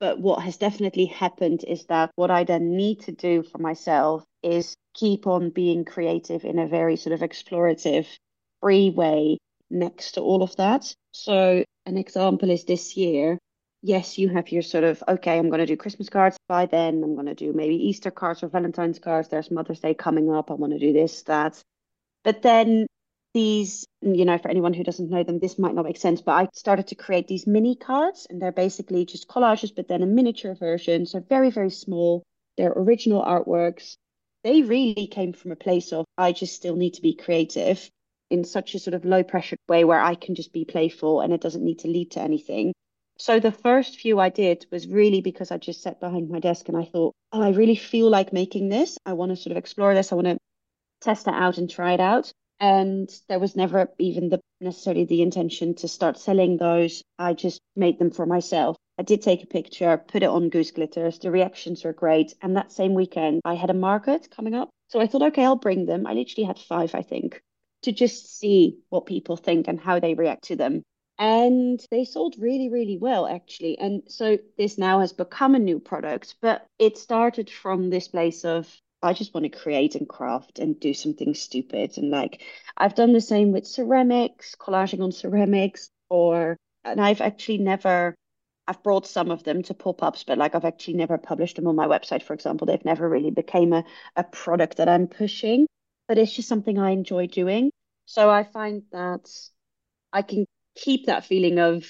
but 0.00 0.18
what 0.18 0.42
has 0.42 0.56
definitely 0.56 1.06
happened 1.06 1.64
is 1.68 1.84
that 1.86 2.10
what 2.16 2.30
I 2.30 2.44
then 2.44 2.76
need 2.76 3.02
to 3.02 3.12
do 3.12 3.42
for 3.42 3.58
myself 3.58 4.24
is 4.42 4.74
keep 4.94 5.26
on 5.26 5.50
being 5.50 5.84
creative 5.84 6.44
in 6.44 6.58
a 6.58 6.66
very 6.66 6.96
sort 6.96 7.12
of 7.12 7.20
explorative, 7.20 8.06
free 8.60 8.90
way 8.90 9.38
next 9.70 10.12
to 10.12 10.22
all 10.22 10.42
of 10.42 10.56
that. 10.56 10.94
So 11.12 11.62
an 11.86 11.96
example 11.98 12.50
is 12.50 12.64
this 12.64 12.96
year 12.96 13.38
yes, 13.84 14.16
you 14.16 14.30
have 14.30 14.50
your 14.50 14.62
sort 14.62 14.82
of, 14.82 15.04
okay, 15.06 15.38
I'm 15.38 15.50
going 15.50 15.60
to 15.60 15.66
do 15.66 15.76
Christmas 15.76 16.08
cards 16.08 16.38
by 16.48 16.64
then. 16.64 17.02
I'm 17.04 17.14
going 17.14 17.26
to 17.26 17.34
do 17.34 17.52
maybe 17.52 17.76
Easter 17.76 18.10
cards 18.10 18.42
or 18.42 18.48
Valentine's 18.48 18.98
cards. 18.98 19.28
There's 19.28 19.50
Mother's 19.50 19.80
Day 19.80 19.92
coming 19.92 20.32
up. 20.32 20.50
I 20.50 20.54
want 20.54 20.72
to 20.72 20.78
do 20.78 20.94
this, 20.94 21.22
that. 21.24 21.62
But 22.24 22.40
then 22.40 22.86
these, 23.34 23.84
you 24.00 24.24
know, 24.24 24.38
for 24.38 24.48
anyone 24.48 24.72
who 24.72 24.84
doesn't 24.84 25.10
know 25.10 25.22
them, 25.22 25.38
this 25.38 25.58
might 25.58 25.74
not 25.74 25.84
make 25.84 25.98
sense, 25.98 26.22
but 26.22 26.32
I 26.32 26.48
started 26.54 26.86
to 26.88 26.94
create 26.94 27.28
these 27.28 27.46
mini 27.46 27.76
cards 27.76 28.26
and 28.30 28.40
they're 28.40 28.52
basically 28.52 29.04
just 29.04 29.28
collages, 29.28 29.74
but 29.76 29.86
then 29.86 30.02
a 30.02 30.06
miniature 30.06 30.54
version. 30.54 31.04
So 31.04 31.20
very, 31.20 31.50
very 31.50 31.70
small. 31.70 32.22
They're 32.56 32.72
original 32.72 33.22
artworks. 33.22 33.96
They 34.44 34.62
really 34.62 35.08
came 35.08 35.34
from 35.34 35.52
a 35.52 35.56
place 35.56 35.92
of, 35.92 36.06
I 36.16 36.32
just 36.32 36.56
still 36.56 36.76
need 36.76 36.94
to 36.94 37.02
be 37.02 37.14
creative 37.14 37.86
in 38.30 38.44
such 38.44 38.74
a 38.74 38.78
sort 38.78 38.94
of 38.94 39.04
low 39.04 39.22
pressure 39.22 39.56
way 39.68 39.84
where 39.84 40.00
I 40.00 40.14
can 40.14 40.34
just 40.34 40.54
be 40.54 40.64
playful 40.64 41.20
and 41.20 41.34
it 41.34 41.42
doesn't 41.42 41.62
need 41.62 41.80
to 41.80 41.88
lead 41.88 42.12
to 42.12 42.20
anything. 42.20 42.72
So 43.16 43.38
the 43.38 43.52
first 43.52 44.00
few 44.00 44.18
I 44.18 44.28
did 44.28 44.66
was 44.72 44.88
really 44.88 45.20
because 45.20 45.52
I 45.52 45.58
just 45.58 45.82
sat 45.82 46.00
behind 46.00 46.28
my 46.28 46.40
desk 46.40 46.68
and 46.68 46.76
I 46.76 46.84
thought, 46.84 47.14
oh, 47.32 47.42
I 47.42 47.50
really 47.50 47.76
feel 47.76 48.10
like 48.10 48.32
making 48.32 48.68
this. 48.68 48.98
I 49.06 49.12
want 49.12 49.30
to 49.30 49.36
sort 49.36 49.52
of 49.52 49.56
explore 49.56 49.94
this. 49.94 50.10
I 50.10 50.16
want 50.16 50.26
to 50.26 50.38
test 51.00 51.28
it 51.28 51.34
out 51.34 51.58
and 51.58 51.70
try 51.70 51.92
it 51.92 52.00
out. 52.00 52.32
And 52.58 53.08
there 53.28 53.38
was 53.38 53.54
never 53.56 53.88
even 53.98 54.30
the 54.30 54.40
necessarily 54.60 55.04
the 55.04 55.22
intention 55.22 55.74
to 55.76 55.88
start 55.88 56.18
selling 56.18 56.56
those. 56.56 57.02
I 57.18 57.34
just 57.34 57.60
made 57.76 57.98
them 57.98 58.10
for 58.10 58.26
myself. 58.26 58.76
I 58.98 59.02
did 59.02 59.22
take 59.22 59.42
a 59.42 59.46
picture, 59.46 59.96
put 59.96 60.22
it 60.22 60.28
on 60.28 60.48
Goose 60.48 60.70
Glitters. 60.70 61.18
The 61.18 61.30
reactions 61.30 61.84
were 61.84 61.92
great. 61.92 62.34
And 62.42 62.56
that 62.56 62.72
same 62.72 62.94
weekend, 62.94 63.42
I 63.44 63.54
had 63.54 63.70
a 63.70 63.74
market 63.74 64.28
coming 64.30 64.54
up. 64.54 64.70
So 64.88 65.00
I 65.00 65.06
thought, 65.06 65.22
okay, 65.22 65.44
I'll 65.44 65.56
bring 65.56 65.86
them. 65.86 66.06
I 66.06 66.14
literally 66.14 66.46
had 66.46 66.58
five, 66.58 66.94
I 66.94 67.02
think, 67.02 67.42
to 67.82 67.92
just 67.92 68.38
see 68.38 68.78
what 68.88 69.06
people 69.06 69.36
think 69.36 69.68
and 69.68 69.80
how 69.80 70.00
they 70.00 70.14
react 70.14 70.44
to 70.44 70.56
them 70.56 70.82
and 71.18 71.84
they 71.90 72.04
sold 72.04 72.36
really 72.38 72.68
really 72.68 72.98
well 72.98 73.26
actually. 73.26 73.78
And 73.78 74.02
so 74.08 74.38
this 74.58 74.78
now 74.78 75.00
has 75.00 75.12
become 75.12 75.54
a 75.54 75.58
new 75.58 75.78
product 75.78 76.36
but 76.40 76.66
it 76.78 76.98
started 76.98 77.50
from 77.50 77.90
this 77.90 78.08
place 78.08 78.44
of 78.44 78.68
i 79.02 79.12
just 79.12 79.34
want 79.34 79.44
to 79.44 79.58
create 79.58 79.94
and 79.94 80.08
craft 80.08 80.58
and 80.58 80.78
do 80.80 80.94
something 80.94 81.34
stupid. 81.34 81.96
And 81.98 82.10
like 82.10 82.42
i've 82.76 82.94
done 82.94 83.12
the 83.12 83.20
same 83.20 83.52
with 83.52 83.66
ceramics 83.66 84.54
collaging 84.58 85.02
on 85.02 85.12
ceramics 85.12 85.90
or 86.10 86.56
and 86.84 87.00
i've 87.00 87.20
actually 87.20 87.58
never 87.58 88.14
i've 88.66 88.82
brought 88.82 89.06
some 89.06 89.30
of 89.30 89.44
them 89.44 89.62
to 89.62 89.74
pop-ups 89.74 90.24
but 90.24 90.38
like 90.38 90.54
i've 90.54 90.64
actually 90.64 90.94
never 90.94 91.18
published 91.18 91.56
them 91.56 91.66
on 91.66 91.76
my 91.76 91.86
website 91.86 92.22
for 92.22 92.34
example. 92.34 92.66
They've 92.66 92.84
never 92.84 93.08
really 93.08 93.30
became 93.30 93.72
a, 93.72 93.84
a 94.16 94.24
product 94.24 94.78
that 94.78 94.88
i'm 94.88 95.06
pushing 95.06 95.66
but 96.08 96.18
it's 96.18 96.32
just 96.32 96.48
something 96.48 96.78
i 96.78 96.90
enjoy 96.90 97.26
doing. 97.26 97.70
So 98.06 98.30
i 98.30 98.42
find 98.44 98.82
that 98.92 99.30
I 100.12 100.22
can 100.22 100.46
keep 100.74 101.06
that 101.06 101.24
feeling 101.24 101.58
of 101.58 101.84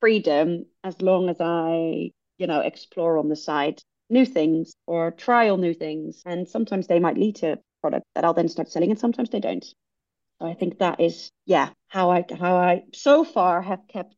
freedom 0.00 0.66
as 0.82 1.00
long 1.00 1.28
as 1.28 1.36
I, 1.40 2.10
you 2.38 2.46
know, 2.46 2.60
explore 2.60 3.18
on 3.18 3.28
the 3.28 3.36
side 3.36 3.82
new 4.08 4.26
things 4.26 4.74
or 4.86 5.12
trial 5.12 5.56
new 5.56 5.74
things. 5.74 6.22
And 6.26 6.48
sometimes 6.48 6.86
they 6.86 7.00
might 7.00 7.18
lead 7.18 7.36
to 7.36 7.52
a 7.52 7.58
product 7.80 8.06
that 8.14 8.24
I'll 8.24 8.34
then 8.34 8.48
start 8.48 8.70
selling, 8.70 8.90
and 8.90 8.98
sometimes 8.98 9.30
they 9.30 9.40
don't. 9.40 9.64
So 9.64 10.46
I 10.46 10.54
think 10.54 10.78
that 10.78 11.00
is, 11.00 11.30
yeah, 11.46 11.70
how 11.88 12.10
I 12.10 12.24
how 12.38 12.56
I 12.56 12.82
so 12.94 13.24
far 13.24 13.62
have 13.62 13.86
kept. 13.88 14.16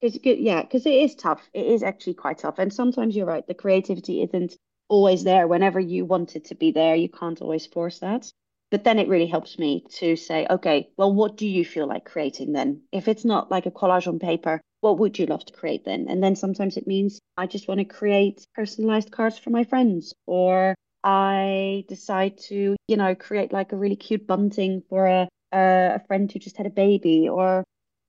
It's 0.00 0.18
good, 0.18 0.38
yeah, 0.38 0.62
because 0.62 0.86
it 0.86 0.94
is 0.94 1.16
tough. 1.16 1.48
It 1.52 1.66
is 1.66 1.82
actually 1.82 2.14
quite 2.14 2.38
tough, 2.38 2.58
and 2.58 2.72
sometimes 2.72 3.16
you're 3.16 3.26
right. 3.26 3.46
The 3.46 3.54
creativity 3.54 4.22
isn't 4.22 4.56
always 4.88 5.24
there 5.24 5.46
whenever 5.48 5.80
you 5.80 6.04
want 6.04 6.36
it 6.36 6.46
to 6.46 6.54
be 6.54 6.72
there. 6.72 6.94
You 6.94 7.08
can't 7.08 7.40
always 7.40 7.66
force 7.66 7.98
that 8.00 8.30
but 8.70 8.84
then 8.84 8.98
it 8.98 9.08
really 9.08 9.26
helps 9.26 9.58
me 9.58 9.84
to 9.90 10.16
say, 10.16 10.46
okay, 10.48 10.88
well, 10.96 11.12
what 11.12 11.36
do 11.36 11.46
you 11.46 11.64
feel 11.64 11.86
like 11.86 12.04
creating 12.04 12.52
then? 12.52 12.82
If 12.92 13.08
it's 13.08 13.24
not 13.24 13.50
like 13.50 13.66
a 13.66 13.70
collage 13.70 14.06
on 14.06 14.18
paper, 14.18 14.60
what 14.80 14.98
would 14.98 15.18
you 15.18 15.26
love 15.26 15.44
to 15.46 15.52
create 15.52 15.84
then? 15.84 16.06
And 16.08 16.22
then 16.22 16.36
sometimes 16.36 16.76
it 16.76 16.86
means 16.86 17.18
I 17.36 17.46
just 17.46 17.66
want 17.66 17.78
to 17.78 17.84
create 17.84 18.46
personalized 18.54 19.10
cards 19.10 19.38
for 19.38 19.50
my 19.50 19.64
friends, 19.64 20.14
or 20.26 20.74
I 21.02 21.84
decide 21.88 22.38
to, 22.48 22.76
you 22.86 22.96
know, 22.96 23.14
create 23.14 23.52
like 23.52 23.72
a 23.72 23.76
really 23.76 23.96
cute 23.96 24.26
bunting 24.26 24.82
for 24.88 25.06
a, 25.06 25.28
a 25.52 26.00
friend 26.06 26.30
who 26.30 26.38
just 26.38 26.56
had 26.56 26.66
a 26.66 26.70
baby, 26.70 27.28
or 27.28 27.64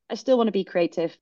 I 0.10 0.16
still 0.16 0.38
want 0.38 0.48
to 0.48 0.52
be 0.52 0.66
creative, 0.66 1.18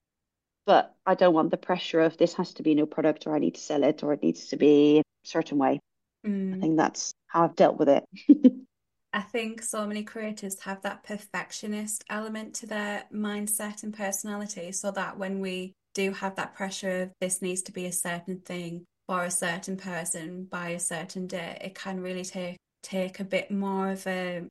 but 0.65 0.95
I 1.05 1.15
don't 1.15 1.33
want 1.33 1.51
the 1.51 1.57
pressure 1.57 2.01
of 2.01 2.17
this 2.17 2.33
has 2.33 2.53
to 2.55 2.63
be 2.63 2.71
a 2.71 2.75
new 2.75 2.87
product, 2.87 3.27
or 3.27 3.35
I 3.35 3.39
need 3.39 3.55
to 3.55 3.61
sell 3.61 3.83
it, 3.83 4.03
or 4.03 4.13
it 4.13 4.23
needs 4.23 4.47
to 4.47 4.57
be 4.57 4.99
a 4.99 5.27
certain 5.27 5.59
way. 5.59 5.79
Mm. 6.25 6.57
I 6.57 6.59
think 6.59 6.77
that's 6.77 7.13
how 7.27 7.43
I've 7.43 7.55
dealt 7.55 7.77
with 7.77 7.89
it. 7.89 8.03
I 9.13 9.21
think 9.21 9.63
so 9.63 9.87
many 9.87 10.03
creators 10.03 10.59
have 10.61 10.81
that 10.81 11.03
perfectionist 11.03 12.03
element 12.09 12.53
to 12.55 12.67
their 12.67 13.05
mindset 13.13 13.83
and 13.83 13.93
personality, 13.95 14.71
so 14.71 14.91
that 14.91 15.17
when 15.17 15.39
we 15.39 15.73
do 15.95 16.11
have 16.11 16.35
that 16.35 16.53
pressure 16.53 17.03
of 17.03 17.11
this 17.19 17.41
needs 17.41 17.61
to 17.63 17.71
be 17.71 17.85
a 17.85 17.91
certain 17.91 18.39
thing 18.41 18.85
for 19.07 19.23
a 19.23 19.31
certain 19.31 19.77
person 19.77 20.43
by 20.43 20.69
a 20.69 20.79
certain 20.79 21.25
day, 21.25 21.57
it 21.61 21.73
can 21.73 22.01
really 22.01 22.23
take 22.23 22.57
take 22.83 23.19
a 23.19 23.23
bit 23.23 23.49
more 23.49 23.91
of 23.91 24.05
a. 24.07 24.43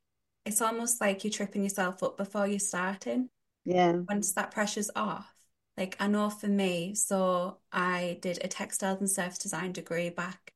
It's 0.45 0.61
almost 0.61 1.01
like 1.01 1.23
you're 1.23 1.31
tripping 1.31 1.63
yourself 1.63 2.03
up 2.03 2.17
before 2.17 2.47
you're 2.47 2.59
starting. 2.59 3.29
Yeah. 3.65 3.93
Once 4.09 4.33
that 4.33 4.51
pressure's 4.51 4.89
off, 4.95 5.33
like 5.77 5.95
I 5.99 6.07
know 6.07 6.29
for 6.29 6.47
me, 6.47 6.95
so 6.95 7.59
I 7.71 8.17
did 8.21 8.39
a 8.43 8.47
textiles 8.47 8.99
and 8.99 9.09
surface 9.09 9.37
design 9.37 9.71
degree 9.71 10.09
back 10.09 10.51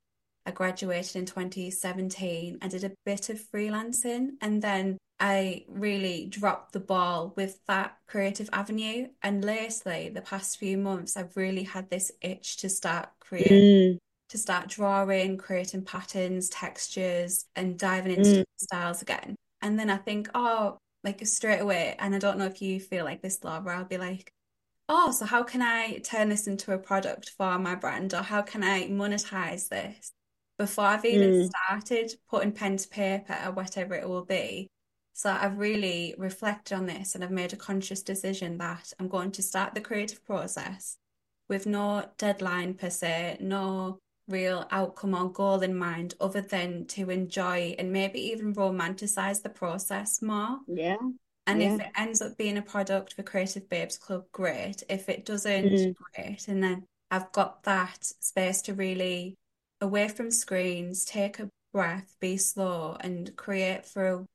I 0.46 0.52
graduated 0.52 1.16
in 1.16 1.26
2017 1.26 2.58
and 2.62 2.72
did 2.72 2.84
a 2.84 2.92
bit 3.06 3.30
of 3.30 3.40
freelancing. 3.40 4.32
And 4.42 4.62
then 4.62 4.98
I 5.20 5.66
really 5.68 6.26
dropped 6.26 6.74
the 6.74 6.80
ball 6.80 7.34
with 7.36 7.60
that 7.68 7.98
creative 8.08 8.50
avenue. 8.52 9.10
And 9.22 9.46
lately, 9.46 10.10
the 10.10 10.22
past 10.22 10.58
few 10.58 10.78
months, 10.78 11.16
I've 11.16 11.38
really 11.38 11.64
had 11.64 11.90
this 11.90 12.12
itch 12.22 12.58
to 12.58 12.70
start 12.70 13.10
creating, 13.20 13.58
mm. 13.58 13.98
to 14.30 14.38
start 14.38 14.68
drawing, 14.68 15.38
creating 15.38 15.84
patterns, 15.84 16.50
textures, 16.50 17.46
and 17.56 17.78
diving 17.78 18.18
into 18.18 18.30
mm. 18.30 18.46
styles 18.58 19.02
again. 19.02 19.36
And 19.62 19.78
then 19.78 19.92
I 19.92 19.98
think, 19.98 20.30
oh, 20.34 20.80
like 21.04 21.26
straight 21.26 21.60
away, 21.60 21.96
and 22.00 22.16
I 22.16 22.20
don't 22.20 22.38
know 22.38 22.46
if 22.46 22.62
you 22.62 22.80
feel 22.80 23.06
like 23.06 23.22
this, 23.22 23.44
Laura, 23.44 23.78
I'll 23.78 23.86
be 23.86 23.98
like, 23.98 24.32
oh, 24.90 25.12
so 25.12 25.26
how 25.26 25.44
can 25.44 25.62
I 25.62 26.00
turn 26.00 26.30
this 26.30 26.48
into 26.48 26.74
a 26.74 26.78
product 26.78 27.30
for 27.30 27.58
my 27.58 27.76
brand 27.76 28.14
or 28.14 28.22
how 28.22 28.42
can 28.42 28.64
I 28.64 28.88
monetize 28.88 29.70
this? 29.70 30.12
Before 30.62 30.86
I've 30.86 31.06
even 31.06 31.32
mm. 31.32 31.50
started 31.50 32.16
putting 32.30 32.52
pen 32.52 32.78
to 32.78 32.88
paper 32.88 33.36
or 33.44 33.52
whatever 33.52 33.96
it 33.96 34.08
will 34.08 34.26
be. 34.26 34.68
So 35.14 35.32
I've 35.32 35.58
really 35.58 36.14
reflected 36.20 36.76
on 36.76 36.86
this 36.86 37.16
and 37.16 37.24
I've 37.24 37.32
made 37.32 37.52
a 37.52 37.56
conscious 37.56 38.04
decision 38.04 38.60
that 38.60 38.94
I'm 39.00 39.08
going 39.08 39.32
to 39.32 39.42
start 39.42 39.74
the 39.74 39.82
creative 39.82 40.24
process 40.24 40.98
with 41.50 41.66
no 41.66 42.06
deadline 42.20 42.76
per 42.76 42.92
se, 42.92 43.38
no 43.40 43.98
real 44.28 44.68
outcome 44.70 45.16
or 45.16 45.32
goal 45.32 45.62
in 45.62 45.76
mind 45.76 46.14
other 46.22 46.42
than 46.42 46.86
to 46.90 47.10
enjoy 47.10 47.74
and 47.80 47.92
maybe 47.92 48.20
even 48.20 48.54
romanticize 48.54 49.42
the 49.42 49.50
process 49.50 50.22
more. 50.22 50.60
Yeah. 50.68 50.98
And 51.48 51.60
yeah. 51.60 51.74
if 51.74 51.82
it 51.82 51.92
ends 51.98 52.22
up 52.22 52.38
being 52.38 52.60
a 52.60 52.62
product 52.62 53.16
for 53.16 53.24
Creative 53.24 53.68
Babes 53.68 53.98
Club, 53.98 54.26
great. 54.32 54.84
If 54.90 55.10
it 55.10 55.26
doesn't, 55.26 55.66
mm. 55.66 55.96
great. 55.96 56.48
And 56.48 56.62
then 56.62 56.86
I've 57.10 57.32
got 57.32 57.64
that 57.64 57.98
space 58.20 58.62
to 58.64 58.76
really 58.76 59.38
away 59.82 60.08
from 60.08 60.32
screens, 60.32 61.06
take 61.06 61.40
a 61.40 61.50
breath, 61.74 62.16
be 62.20 62.38
slow, 62.38 62.98
and 63.00 63.36
create 63.36 63.86
for 63.86 64.06
a, 64.08 64.26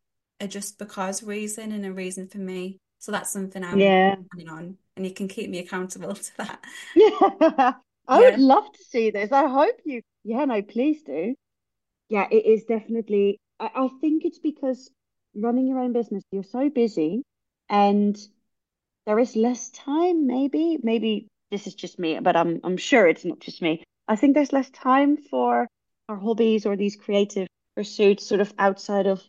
a 0.41 0.49
just 0.49 0.79
because 0.79 1.23
reason 1.23 1.73
and 1.73 1.87
a 1.87 1.93
reason 1.93 2.29
for 2.29 2.39
me. 2.39 2.79
So 2.99 3.13
that's 3.13 3.31
something 3.31 3.63
I'm 3.65 3.79
yeah. 3.79 4.17
planning 4.33 4.49
on, 4.51 4.79
and 4.97 5.07
you 5.07 5.13
can 5.15 5.29
keep 5.29 5.51
me 5.51 5.59
accountable 5.61 6.15
to 6.17 6.37
that. 6.39 6.65
Yeah, 6.95 7.11
I 8.09 8.21
yeah. 8.21 8.23
would 8.23 8.39
love 8.39 8.73
to 8.73 8.85
see 8.85 9.11
this. 9.11 9.33
I 9.33 9.49
hope 9.49 9.77
you. 9.85 10.03
Yeah, 10.25 10.45
no, 10.47 10.63
please 10.63 11.03
do. 11.03 11.35
Yeah, 12.09 12.29
it 12.31 12.47
is 12.47 12.65
definitely. 12.65 13.41
I, 13.61 13.71
I 13.75 13.89
think 14.01 14.25
it's 14.25 14.39
because 14.39 14.91
running 15.35 15.69
your 15.69 15.81
own 15.81 15.93
business, 15.93 16.25
you're 16.33 16.45
so 16.45 16.71
busy 16.71 17.23
and 17.69 18.17
there 19.07 19.19
is 19.19 19.37
less 19.37 19.71
time, 19.71 20.27
maybe. 20.27 20.79
Maybe 20.83 21.29
this 21.51 21.67
is 21.67 21.75
just 21.75 21.99
me, 21.99 22.19
but 22.21 22.37
I'm 22.37 22.61
I'm 22.65 22.79
sure 22.79 23.09
it's 23.09 23.25
not 23.25 23.41
just 23.41 23.63
me. 23.63 23.85
I 24.09 24.17
think 24.17 24.35
there's 24.35 24.53
less 24.53 24.71
time 24.71 25.17
for 25.17 25.69
our 26.09 26.17
hobbies 26.17 26.67
or 26.67 26.77
these 26.77 26.97
creative 26.97 27.49
pursuits 27.75 28.27
sort 28.27 28.41
of 28.41 28.53
outside 28.59 29.07
of 29.07 29.23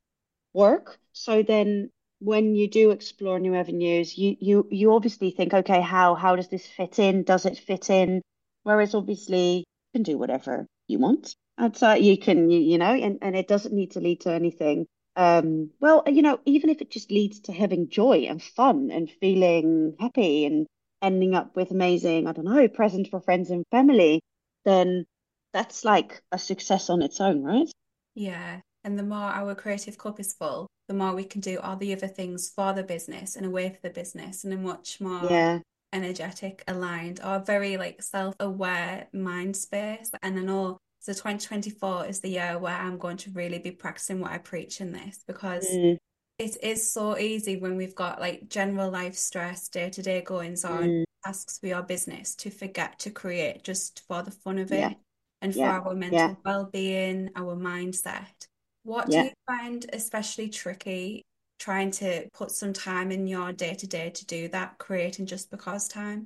work. 0.53 0.99
So 1.13 1.43
then 1.43 1.89
when 2.19 2.55
you 2.55 2.69
do 2.69 2.91
explore 2.91 3.39
new 3.39 3.55
avenues, 3.55 4.17
you 4.17 4.37
you 4.39 4.67
you 4.71 4.93
obviously 4.93 5.31
think, 5.31 5.53
okay, 5.53 5.81
how 5.81 6.15
how 6.15 6.35
does 6.35 6.49
this 6.49 6.65
fit 6.65 6.99
in? 6.99 7.23
Does 7.23 7.45
it 7.45 7.57
fit 7.57 7.89
in? 7.89 8.21
Whereas 8.63 8.95
obviously 8.95 9.57
you 9.57 9.63
can 9.93 10.03
do 10.03 10.17
whatever 10.17 10.67
you 10.87 10.99
want 10.99 11.35
outside. 11.57 12.03
You 12.03 12.17
can 12.17 12.49
you, 12.49 12.59
you 12.59 12.77
know, 12.77 12.93
and, 12.93 13.19
and 13.21 13.35
it 13.35 13.47
doesn't 13.47 13.73
need 13.73 13.91
to 13.91 13.99
lead 13.99 14.21
to 14.21 14.31
anything 14.31 14.87
um, 15.17 15.71
well, 15.79 16.03
you 16.05 16.21
know, 16.21 16.39
even 16.45 16.69
if 16.69 16.79
it 16.79 16.91
just 16.91 17.09
leads 17.09 17.39
to 17.41 17.51
having 17.51 17.89
joy 17.89 18.27
and 18.29 18.41
fun 18.41 18.91
and 18.91 19.09
feeling 19.09 19.95
happy 19.99 20.45
and 20.45 20.67
ending 21.01 21.33
up 21.33 21.55
with 21.55 21.71
amazing, 21.71 22.27
I 22.27 22.33
don't 22.33 22.45
know, 22.45 22.67
present 22.67 23.09
for 23.09 23.19
friends 23.19 23.49
and 23.49 23.65
family, 23.71 24.21
then 24.67 25.05
that's 25.53 25.85
like 25.85 26.21
a 26.31 26.37
success 26.37 26.89
on 26.89 27.01
its 27.01 27.21
own, 27.21 27.41
right? 27.41 27.71
Yeah. 28.13 28.59
And 28.83 28.99
the 28.99 29.03
more 29.03 29.17
our 29.17 29.55
creative 29.55 29.97
cup 29.97 30.19
is 30.19 30.33
full, 30.33 30.67
the 30.87 30.93
more 30.93 31.15
we 31.15 31.23
can 31.23 31.41
do 31.41 31.59
all 31.59 31.77
the 31.77 31.93
other 31.93 32.07
things 32.07 32.51
for 32.53 32.73
the 32.73 32.83
business 32.83 33.35
and 33.35 33.45
away 33.45 33.69
for 33.69 33.79
the 33.81 33.93
business 33.93 34.43
and 34.43 34.53
a 34.53 34.57
much 34.57 34.99
more 34.99 35.25
yeah. 35.29 35.59
energetic, 35.93 36.63
aligned, 36.67 37.21
or 37.23 37.39
very 37.39 37.77
like 37.77 38.03
self 38.03 38.35
aware 38.39 39.07
mind 39.13 39.55
space. 39.55 40.11
And 40.21 40.37
I 40.37 40.43
know 40.43 40.77
so 40.99 41.13
2024 41.13 42.07
is 42.07 42.19
the 42.19 42.29
year 42.29 42.59
where 42.59 42.75
I'm 42.75 42.97
going 42.97 43.17
to 43.17 43.31
really 43.31 43.59
be 43.59 43.71
practicing 43.71 44.19
what 44.19 44.31
I 44.31 44.39
preach 44.39 44.81
in 44.81 44.91
this 44.91 45.23
because 45.25 45.67
mm. 45.69 45.97
It 46.39 46.57
is 46.61 46.91
so 46.91 47.17
easy 47.17 47.57
when 47.57 47.75
we've 47.75 47.95
got 47.95 48.19
like 48.19 48.47
general 48.49 48.91
life 48.91 49.15
stress, 49.15 49.67
day 49.69 49.89
to 49.89 50.01
day 50.01 50.21
goings 50.21 50.63
on, 50.63 50.83
mm. 50.83 51.03
tasks 51.25 51.57
for 51.57 51.67
your 51.67 51.81
business 51.81 52.35
to 52.35 52.49
forget 52.49 52.99
to 52.99 53.09
create 53.09 53.63
just 53.63 54.03
for 54.07 54.21
the 54.21 54.31
fun 54.31 54.59
of 54.59 54.71
it 54.71 54.79
yeah. 54.79 54.93
and 55.41 55.53
for 55.53 55.59
yeah. 55.59 55.79
our 55.79 55.95
mental 55.95 56.19
yeah. 56.19 56.35
well 56.45 56.69
being, 56.71 57.29
our 57.35 57.55
mindset. 57.55 58.47
What 58.83 59.09
do 59.09 59.17
you 59.17 59.31
find 59.45 59.85
especially 59.91 60.47
tricky 60.47 61.23
trying 61.59 61.91
to 61.91 62.27
put 62.33 62.51
some 62.51 62.71
time 62.71 63.11
in 63.11 63.27
your 63.27 63.51
day 63.51 63.73
to 63.73 63.87
day 63.87 64.11
to 64.11 64.25
do 64.25 64.47
that, 64.49 64.77
creating 64.77 65.25
just 65.25 65.51
because 65.51 65.87
time? 65.87 66.25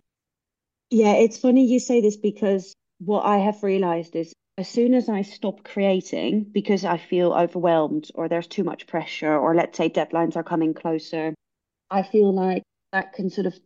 Yeah, 0.91 1.13
it's 1.13 1.37
funny 1.37 1.65
you 1.65 1.79
say 1.79 2.01
this 2.01 2.17
because 2.17 2.75
what 2.99 3.25
I 3.25 3.37
have 3.37 3.63
realized 3.63 4.15
is 4.15 4.33
as 4.57 4.67
soon 4.67 4.93
as 4.93 5.09
I 5.09 5.21
stop 5.21 5.63
creating 5.63 6.43
because 6.43 6.85
I 6.85 6.97
feel 6.97 7.33
overwhelmed 7.33 8.11
or 8.15 8.27
there's 8.27 8.47
too 8.47 8.63
much 8.63 8.87
pressure, 8.87 9.35
or 9.35 9.55
let's 9.55 9.77
say 9.77 9.89
deadlines 9.89 10.35
are 10.35 10.43
coming 10.43 10.73
closer, 10.73 11.33
I 11.89 12.03
feel 12.03 12.33
like 12.33 12.63
that 12.91 13.13
can 13.13 13.29
sort 13.29 13.47
of 13.47 13.57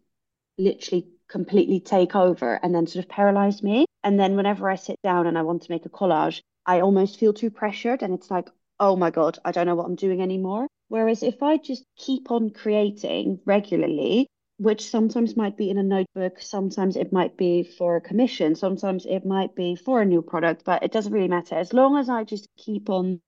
literally 0.58 1.08
completely 1.28 1.80
take 1.80 2.16
over 2.16 2.60
and 2.62 2.74
then 2.74 2.88
sort 2.88 3.04
of 3.04 3.10
paralyze 3.10 3.64
me. 3.64 3.86
And 4.04 4.20
then 4.20 4.36
whenever 4.36 4.70
I 4.70 4.76
sit 4.76 4.98
down 5.04 5.28
and 5.28 5.38
I 5.38 5.42
want 5.42 5.64
to 5.64 5.72
make 5.72 5.86
a 5.86 5.90
collage, 5.90 6.42
I 6.66 6.82
almost 6.82 7.20
feel 7.20 7.34
too 7.34 7.50
pressured 7.50 8.02
and 8.02 8.14
it's 8.14 8.30
like, 8.32 8.50
oh 8.80 8.96
my 8.96 9.10
God, 9.10 9.40
I 9.44 9.52
don't 9.52 9.68
know 9.68 9.76
what 9.76 9.86
I'm 9.86 9.96
doing 9.96 10.22
anymore. 10.22 10.68
Whereas 10.88 11.24
if 11.24 11.42
I 11.42 11.58
just 11.58 11.84
keep 11.98 12.30
on 12.30 12.52
creating 12.52 13.40
regularly, 13.46 14.28
which 14.58 14.90
sometimes 14.90 15.36
might 15.36 15.58
be 15.58 15.70
in 15.70 15.78
a 15.78 15.84
notebook, 15.84 16.40
sometimes 16.40 16.96
it 16.96 17.12
might 17.12 17.36
be 17.36 17.64
for 17.64 17.98
a 17.98 18.02
commission, 18.02 18.56
sometimes 18.56 19.06
it 19.06 19.26
might 19.26 19.56
be 19.56 19.76
for 19.76 20.02
a 20.02 20.06
new 20.06 20.22
product, 20.22 20.64
but 20.66 20.84
it 20.84 20.92
doesn't 20.92 21.12
really 21.14 21.28
matter. 21.28 21.56
As 21.56 21.74
long 21.74 21.98
as 21.98 22.10
I 22.10 22.24
just 22.24 22.48
keep 22.58 22.90
on 22.90 23.20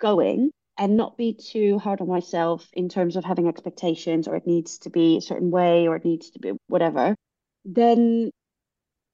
going 0.00 0.50
and 0.78 0.96
not 0.96 1.16
be 1.16 1.34
too 1.34 1.78
hard 1.78 2.00
on 2.00 2.08
myself 2.08 2.68
in 2.72 2.88
terms 2.88 3.16
of 3.16 3.24
having 3.24 3.46
expectations 3.46 4.26
or 4.26 4.36
it 4.36 4.46
needs 4.46 4.78
to 4.78 4.90
be 4.90 5.18
a 5.18 5.20
certain 5.20 5.50
way 5.50 5.86
or 5.86 5.96
it 5.96 6.04
needs 6.04 6.30
to 6.30 6.40
be 6.40 6.52
whatever, 6.66 7.14
then 7.64 8.30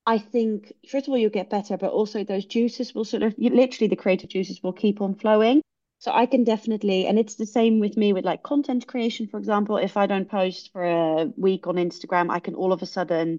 I 0.07 0.17
think, 0.17 0.73
first 0.89 1.07
of 1.07 1.11
all, 1.13 1.19
you'll 1.19 1.29
get 1.29 1.51
better, 1.51 1.77
but 1.77 1.93
also 1.93 2.25
those 2.25 2.47
juices 2.47 2.95
will 2.95 3.05
sort 3.05 3.23
of, 3.23 3.35
literally, 3.37 3.89
the 3.89 3.97
creative 3.97 4.31
juices 4.31 4.63
will 4.63 4.73
keep 4.73 5.03
on 5.03 5.17
flowing. 5.17 5.61
So 6.01 6.13
I 6.13 6.27
can 6.27 6.45
definitely, 6.45 7.07
and 7.07 7.19
it's 7.19 7.35
the 7.35 7.47
same 7.47 7.81
with 7.81 7.97
me 7.97 8.13
with 8.13 8.25
like 8.25 8.43
content 8.43 8.87
creation, 8.87 9.27
for 9.27 9.39
example. 9.39 9.77
If 9.79 9.97
I 9.97 10.07
don't 10.07 10.31
post 10.31 10.71
for 10.73 10.85
a 10.85 11.33
week 11.37 11.67
on 11.67 11.75
Instagram, 11.75 12.31
I 12.31 12.39
can 12.39 12.55
all 12.55 12.73
of 12.73 12.83
a 12.83 12.87
sudden 12.87 13.39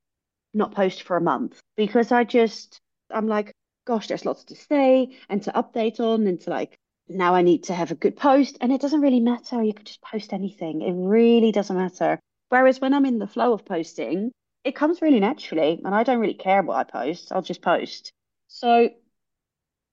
not 0.54 0.74
post 0.74 1.04
for 1.04 1.15
a 1.15 1.22
month 1.22 1.60
because 1.78 2.12
I 2.12 2.26
just, 2.26 2.80
I'm 3.10 3.28
like, 3.28 3.54
gosh, 3.86 4.08
there's 4.08 4.26
lots 4.26 4.43
to 4.45 4.56
say 4.56 5.17
and 5.30 5.41
to 5.43 5.52
update 5.52 6.00
on 6.00 6.28
and 6.28 6.39
to 6.41 6.50
like, 6.50 6.76
now 7.08 7.34
I 7.34 7.41
need 7.41 7.63
to 7.65 7.74
have 7.74 7.91
a 7.91 7.95
good 7.95 8.17
post. 8.17 8.58
And 8.60 8.72
it 8.74 8.82
doesn't 8.82 9.02
really 9.02 9.22
matter. 9.22 9.63
You 9.63 9.74
can 9.74 9.86
just 9.86 10.02
post 10.02 10.34
anything. 10.34 10.82
It 10.82 10.93
really 10.93 11.52
doesn't 11.52 11.76
matter. 11.78 12.19
Whereas 12.50 12.82
when 12.82 12.93
I'm 12.93 13.06
in 13.06 13.19
the 13.19 13.28
flow 13.28 13.54
of 13.54 13.65
posting, 13.65 14.32
it 14.63 14.76
comes 14.76 15.02
really 15.02 15.19
naturally 15.19 15.82
and 15.84 15.95
I 15.95 16.04
don't 16.04 16.19
really 16.19 16.34
care 16.34 16.62
what 16.62 16.78
I 16.78 16.84
post. 16.84 17.32
I'll 17.32 17.41
just 17.41 17.62
post. 17.62 18.12
So 18.48 18.89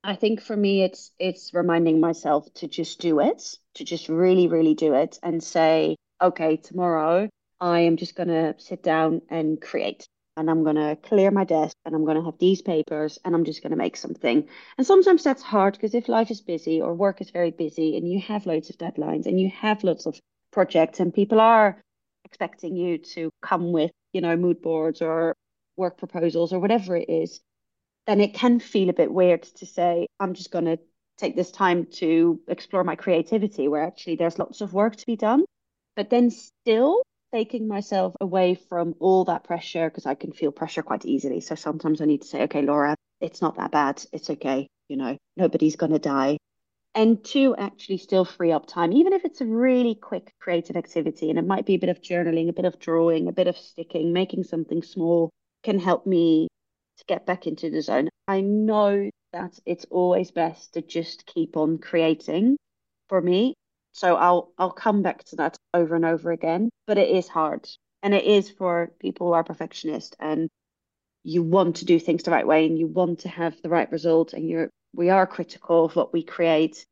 I 0.03 0.15
think 0.15 0.41
for 0.41 0.55
me, 0.55 0.83
it's 0.83 1.11
it's 1.19 1.53
reminding 1.53 1.99
myself 1.99 2.51
to 2.55 2.67
just 2.67 2.99
do 2.99 3.19
it, 3.19 3.43
to 3.75 3.83
just 3.83 4.09
really, 4.09 4.47
really 4.47 4.73
do 4.75 4.93
it, 4.93 5.19
and 5.21 5.43
say, 5.43 5.95
okay, 6.21 6.57
tomorrow 6.57 7.29
I 7.59 7.81
am 7.81 7.97
just 7.97 8.15
gonna 8.15 8.55
sit 8.59 8.83
down 8.83 9.21
and 9.29 9.61
create, 9.61 10.07
and 10.37 10.49
I'm 10.49 10.63
gonna 10.63 10.95
clear 10.95 11.31
my 11.31 11.43
desk, 11.43 11.75
and 11.85 11.93
I'm 11.95 12.05
gonna 12.05 12.23
have 12.23 12.37
these 12.39 12.61
papers, 12.61 13.19
and 13.25 13.35
I'm 13.35 13.43
just 13.43 13.61
gonna 13.63 13.75
make 13.75 13.97
something. 13.97 14.47
And 14.77 14.87
sometimes 14.87 15.23
that's 15.23 15.43
hard 15.43 15.73
because 15.73 15.93
if 15.95 16.07
life 16.07 16.31
is 16.31 16.41
busy 16.41 16.81
or 16.81 16.93
work 16.93 17.21
is 17.21 17.31
very 17.31 17.51
busy, 17.51 17.97
and 17.97 18.09
you 18.09 18.19
have 18.21 18.45
loads 18.45 18.69
of 18.69 18.77
deadlines, 18.77 19.25
and 19.25 19.39
you 19.39 19.49
have 19.49 19.83
lots 19.83 20.05
of 20.05 20.19
projects, 20.51 20.99
and 20.99 21.13
people 21.13 21.39
are 21.41 21.81
expecting 22.25 22.75
you 22.75 22.97
to 22.99 23.29
come 23.41 23.71
with, 23.71 23.91
you 24.13 24.21
know, 24.21 24.35
mood 24.37 24.61
boards 24.61 25.01
or 25.01 25.35
work 25.75 25.97
proposals 25.97 26.53
or 26.53 26.59
whatever 26.59 26.95
it 26.95 27.09
is 27.09 27.41
then 28.07 28.21
it 28.21 28.33
can 28.33 28.59
feel 28.59 28.89
a 28.89 28.93
bit 28.93 29.11
weird 29.11 29.43
to 29.43 29.65
say, 29.65 30.07
I'm 30.19 30.33
just 30.33 30.51
going 30.51 30.65
to 30.65 30.79
take 31.17 31.35
this 31.35 31.51
time 31.51 31.85
to 31.85 32.39
explore 32.47 32.83
my 32.83 32.95
creativity, 32.95 33.67
where 33.67 33.83
actually 33.83 34.15
there's 34.15 34.39
lots 34.39 34.61
of 34.61 34.73
work 34.73 34.95
to 34.95 35.05
be 35.05 35.15
done. 35.15 35.45
But 35.95 36.09
then 36.09 36.31
still 36.31 37.01
taking 37.33 37.67
myself 37.67 38.15
away 38.21 38.55
from 38.55 38.95
all 38.99 39.25
that 39.25 39.43
pressure 39.43 39.89
because 39.89 40.05
I 40.05 40.15
can 40.15 40.31
feel 40.31 40.51
pressure 40.51 40.83
quite 40.83 41.05
easily. 41.05 41.41
So 41.41 41.55
sometimes 41.55 42.01
I 42.01 42.05
need 42.05 42.21
to 42.21 42.27
say, 42.27 42.43
okay, 42.43 42.61
Laura, 42.61 42.95
it's 43.19 43.41
not 43.41 43.57
that 43.57 43.71
bad. 43.71 44.03
It's 44.13 44.29
okay. 44.29 44.67
You 44.87 44.97
know, 44.97 45.17
nobody's 45.35 45.75
going 45.75 45.91
to 45.91 45.99
die. 45.99 46.37
And 46.95 47.23
to 47.25 47.55
actually 47.57 47.97
still 47.97 48.25
free 48.25 48.51
up 48.51 48.65
time, 48.65 48.93
even 48.93 49.13
if 49.13 49.25
it's 49.25 49.41
a 49.41 49.45
really 49.45 49.93
quick 49.95 50.31
creative 50.39 50.77
activity, 50.77 51.29
and 51.29 51.37
it 51.37 51.45
might 51.45 51.65
be 51.65 51.75
a 51.75 51.79
bit 51.79 51.89
of 51.89 52.01
journaling, 52.01 52.49
a 52.49 52.53
bit 52.53 52.65
of 52.65 52.79
drawing, 52.79 53.27
a 53.27 53.33
bit 53.33 53.47
of 53.47 53.57
sticking, 53.57 54.13
making 54.13 54.45
something 54.45 54.81
small 54.81 55.29
can 55.63 55.79
help 55.79 56.07
me 56.07 56.46
to 56.97 57.05
get 57.07 57.25
back 57.25 57.47
into 57.47 57.69
the 57.69 57.81
zone. 57.81 58.09
I 58.27 58.41
know 58.41 59.09
that 59.33 59.59
it's 59.65 59.85
always 59.89 60.31
best 60.31 60.73
to 60.73 60.81
just 60.81 61.25
keep 61.25 61.57
on 61.57 61.77
creating 61.77 62.57
for 63.09 63.21
me. 63.21 63.53
So 63.93 64.15
I'll 64.15 64.51
I'll 64.57 64.71
come 64.71 65.01
back 65.01 65.23
to 65.25 65.37
that 65.37 65.57
over 65.73 65.95
and 65.95 66.05
over 66.05 66.31
again, 66.31 66.69
but 66.85 66.97
it 66.97 67.09
is 67.09 67.27
hard. 67.27 67.67
And 68.03 68.13
it 68.13 68.25
is 68.25 68.49
for 68.49 68.91
people 68.99 69.27
who 69.27 69.33
are 69.33 69.43
perfectionist 69.43 70.15
and 70.19 70.49
you 71.23 71.43
want 71.43 71.77
to 71.77 71.85
do 71.85 71.99
things 71.99 72.23
the 72.23 72.31
right 72.31 72.47
way 72.47 72.65
and 72.65 72.79
you 72.79 72.87
want 72.87 73.19
to 73.19 73.29
have 73.29 73.61
the 73.61 73.69
right 73.69 73.91
result 73.91 74.33
and 74.33 74.49
you're 74.49 74.69
we 74.95 75.09
are 75.09 75.27
critical 75.27 75.85
of 75.85 75.95
what 75.95 76.13
we 76.13 76.23
create 76.23 76.85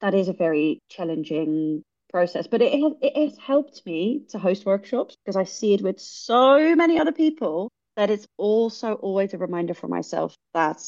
that 0.00 0.14
is 0.14 0.28
a 0.28 0.32
very 0.32 0.78
challenging 0.88 1.82
process 2.10 2.46
but 2.46 2.62
it, 2.62 2.72
it 3.00 3.16
has 3.16 3.36
helped 3.38 3.84
me 3.84 4.22
to 4.28 4.38
host 4.38 4.64
workshops 4.64 5.16
because 5.24 5.34
i 5.36 5.42
see 5.42 5.74
it 5.74 5.82
with 5.82 5.98
so 5.98 6.76
many 6.76 7.00
other 7.00 7.10
people 7.10 7.68
that 7.96 8.10
it's 8.10 8.26
also 8.38 8.94
always 8.94 9.34
a 9.34 9.38
reminder 9.38 9.74
for 9.74 9.88
myself 9.88 10.34
that 10.54 10.82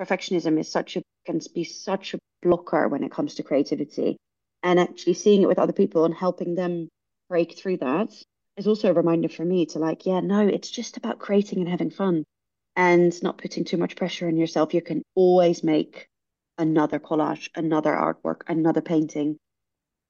perfectionism 0.00 0.58
is 0.58 0.70
such 0.70 0.96
a 0.96 1.02
can 1.26 1.40
be 1.54 1.64
such 1.64 2.14
a 2.14 2.18
blocker 2.42 2.88
when 2.88 3.04
it 3.04 3.12
comes 3.12 3.34
to 3.34 3.42
creativity. 3.42 4.16
And 4.62 4.80
actually 4.80 5.14
seeing 5.14 5.42
it 5.42 5.48
with 5.48 5.58
other 5.58 5.72
people 5.72 6.04
and 6.04 6.14
helping 6.14 6.54
them 6.54 6.88
break 7.28 7.56
through 7.56 7.76
that 7.78 8.10
is 8.56 8.66
also 8.66 8.90
a 8.90 8.94
reminder 8.94 9.28
for 9.28 9.44
me 9.44 9.66
to 9.66 9.78
like 9.78 10.06
yeah 10.06 10.20
no 10.20 10.46
it's 10.46 10.70
just 10.70 10.96
about 10.96 11.18
creating 11.18 11.60
and 11.60 11.68
having 11.68 11.90
fun 11.90 12.24
and 12.74 13.22
not 13.22 13.38
putting 13.38 13.64
too 13.64 13.76
much 13.76 13.96
pressure 13.96 14.26
on 14.26 14.36
yourself. 14.36 14.72
You 14.72 14.82
can 14.82 15.02
always 15.14 15.62
make 15.62 16.06
another 16.56 16.98
collage 16.98 17.48
another 17.54 17.92
artwork 17.92 18.42
another 18.48 18.80
painting. 18.80 19.36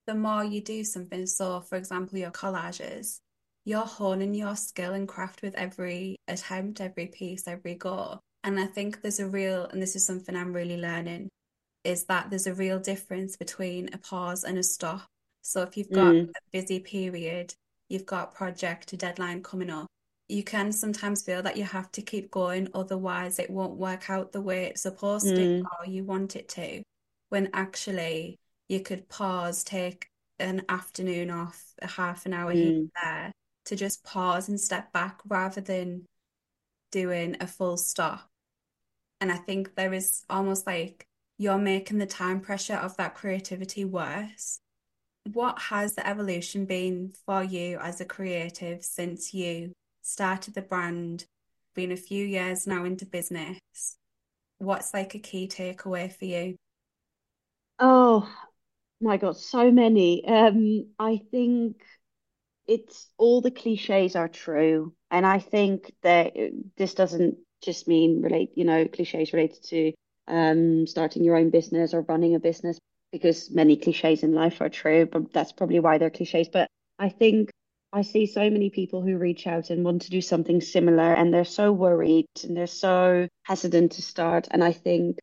The 0.07 0.15
more 0.15 0.45
you 0.45 0.63
do 0.63 0.85
something 0.85 1.27
so 1.27 1.61
for 1.61 1.77
example 1.77 2.19
your 2.19 2.31
collages 2.31 3.19
you're 3.69 3.85
honing 3.85 4.35
your 4.35 4.57
skill 4.57 4.95
and 4.95 5.07
craft 5.07 5.43
with 5.43 5.55
every 5.55 6.17
attempt 6.27 6.81
every 6.81 7.07
piece 7.07 7.47
every 7.47 7.75
go 7.75 8.19
and 8.45 8.59
I 8.59 8.67
think 8.67 9.03
there's 9.03 9.21
a 9.21 9.27
real, 9.27 9.67
and 9.67 9.83
this 9.83 9.97
is 9.97 10.07
something 10.07 10.37
I'm 10.37 10.53
really 10.53 10.77
learning, 10.77 11.29
is 11.85 12.05
that 12.05 12.31
there's 12.31 12.47
a 12.47 12.55
real 12.55 12.79
difference 12.79 13.37
between 13.37 13.91
a 13.93 13.99
pause 13.99 14.45
and 14.45 14.59
a 14.59 14.63
stop. 14.63 15.07
So 15.43 15.63
if 15.63 15.77
you've 15.77 15.91
got 15.91 16.15
mm. 16.15 16.29
a 16.29 16.41
busy 16.53 16.81
period, 16.81 17.55
you've 17.89 18.07
got 18.07 18.35
project, 18.35 18.93
a 18.93 18.97
deadline 18.97 19.43
coming 19.43 19.71
up, 19.71 19.87
you 20.29 20.43
can 20.45 20.73
sometimes 20.73 21.23
feel 21.23 21.43
that 21.43 21.57
you 21.57 21.65
have 21.65 21.91
to 21.93 22.03
keep 22.03 22.31
going, 22.31 22.69
otherwise 22.75 23.39
it 23.39 23.51
won't 23.51 23.77
work 23.77 24.09
out 24.11 24.33
the 24.33 24.43
way 24.43 24.67
it's 24.67 24.83
supposed 24.83 25.27
mm. 25.27 25.35
to 25.37 25.65
or 25.79 25.87
you 25.87 26.05
want 26.05 26.37
it 26.37 26.49
to. 26.51 26.83
When 27.31 27.51
actually 27.53 28.39
you 28.69 28.81
could 28.81 29.09
pause, 29.09 29.65
take 29.65 30.07
an 30.39 30.63
afternoon 30.69 31.31
off, 31.31 31.63
a 31.83 31.87
half 31.87 32.25
an 32.27 32.35
hour 32.35 32.53
mm. 32.53 32.57
here 32.57 32.89
there, 33.03 33.33
to 33.69 33.77
just 33.77 34.05
pause 34.05 34.49
and 34.49 34.61
step 34.61 34.93
back 34.93 35.21
rather 35.27 35.61
than 35.61 36.05
doing 36.91 37.37
a 37.41 37.47
full 37.47 37.77
stop. 37.77 38.29
And 39.21 39.31
I 39.31 39.37
think 39.37 39.75
there 39.75 39.93
is 39.93 40.25
almost 40.31 40.67
like 40.67 41.07
you're 41.39 41.59
making 41.59 41.99
the 41.99 42.07
time 42.07 42.41
pressure 42.41 42.75
of 42.75 42.97
that 42.97 43.15
creativity 43.15 43.85
worse. 43.85 44.59
What 45.33 45.59
has 45.59 45.95
the 45.95 46.07
evolution 46.07 46.65
been 46.65 47.13
for 47.27 47.43
you 47.43 47.79
as 47.79 48.01
a 48.01 48.05
creative 48.05 48.83
since 48.83 49.35
you 49.35 49.73
started 50.03 50.55
the 50.55 50.63
brand, 50.63 51.27
been 51.75 51.93
a 51.93 51.97
few 51.97 52.25
years 52.25 52.67
now 52.67 52.85
into 52.85 53.05
business? 53.05 53.59
What's 54.59 54.95
like 54.95 55.15
a 55.15 55.19
key 55.19 55.47
takeaway 55.47 56.11
for 56.13 56.25
you? 56.25 56.57
Oh 57.79 58.29
my 59.01 59.17
God, 59.17 59.37
so 59.37 59.71
many. 59.71 60.25
Um, 60.27 60.87
I 60.99 61.21
think 61.31 61.83
it's 62.69 63.09
all 63.17 63.41
the 63.41 63.51
cliches 63.51 64.15
are 64.15 64.29
true. 64.29 64.93
And 65.11 65.27
I 65.27 65.39
think 65.39 65.93
that 66.03 66.35
this 66.77 66.95
doesn't 66.95 67.39
just 67.63 67.89
mean 67.89 68.23
relate, 68.23 68.51
you 68.55 68.65
know, 68.65 68.87
cliches 68.87 69.33
related 69.33 69.65
to 69.65 69.93
um, 70.29 70.87
starting 70.87 71.25
your 71.25 71.37
own 71.37 71.51
business 71.51 71.95
or 71.95 72.03
running 72.03 72.35
a 72.35 72.39
business, 72.39 72.79
because 73.11 73.51
many 73.51 73.77
cliches 73.77 74.23
in 74.23 74.33
life 74.33 74.61
are 74.61 74.69
true, 74.69 75.07
but 75.07 75.33
that's 75.33 75.53
probably 75.53 75.81
why 75.81 75.97
they're 75.97 76.11
cliches. 76.11 76.49
But 76.49 76.69
I 76.99 77.09
think 77.09 77.51
I 77.91 78.03
see 78.03 78.27
so 78.27 78.51
many 78.51 78.69
people 78.69 79.01
who 79.01 79.17
reach 79.17 79.47
out 79.47 79.71
and 79.71 79.83
want 79.83 80.03
to 80.03 80.11
do 80.11 80.21
something 80.21 80.61
similar, 80.61 81.15
and 81.15 81.33
they're 81.33 81.45
so 81.47 81.73
worried 81.73 82.27
and 82.45 82.55
they're 82.55 82.67
so 82.67 83.27
hesitant 83.45 83.93
to 83.93 84.03
start. 84.03 84.47
And 84.51 84.63
I 84.63 84.73
think 84.73 85.19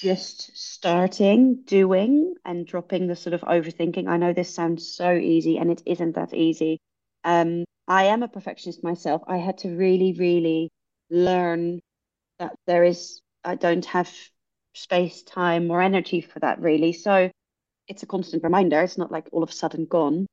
just 0.00 0.56
starting, 0.56 1.62
doing, 1.64 2.34
and 2.44 2.66
dropping 2.66 3.08
the 3.08 3.16
sort 3.16 3.34
of 3.34 3.40
overthinking. 3.40 4.06
I 4.06 4.16
know 4.16 4.32
this 4.32 4.54
sounds 4.54 4.94
so 4.94 5.12
easy, 5.14 5.58
and 5.58 5.70
it 5.70 5.82
isn't 5.86 6.14
that 6.14 6.34
easy. 6.34 6.78
Um, 7.24 7.64
I 7.88 8.04
am 8.04 8.22
a 8.22 8.28
perfectionist 8.28 8.84
myself. 8.84 9.22
I 9.26 9.38
had 9.38 9.58
to 9.58 9.70
really, 9.70 10.12
really 10.12 10.70
learn 11.10 11.80
that 12.38 12.54
there 12.66 12.84
is, 12.84 13.20
I 13.44 13.56
don't 13.56 13.84
have 13.86 14.10
space, 14.74 15.22
time, 15.22 15.70
or 15.70 15.82
energy 15.82 16.20
for 16.20 16.38
that 16.40 16.60
really. 16.60 16.92
So 16.92 17.30
it's 17.88 18.04
a 18.04 18.06
constant 18.06 18.44
reminder. 18.44 18.80
It's 18.82 18.98
not 18.98 19.10
like 19.10 19.28
all 19.32 19.42
of 19.42 19.50
a 19.50 19.52
sudden 19.52 19.86
gone. 19.86 20.26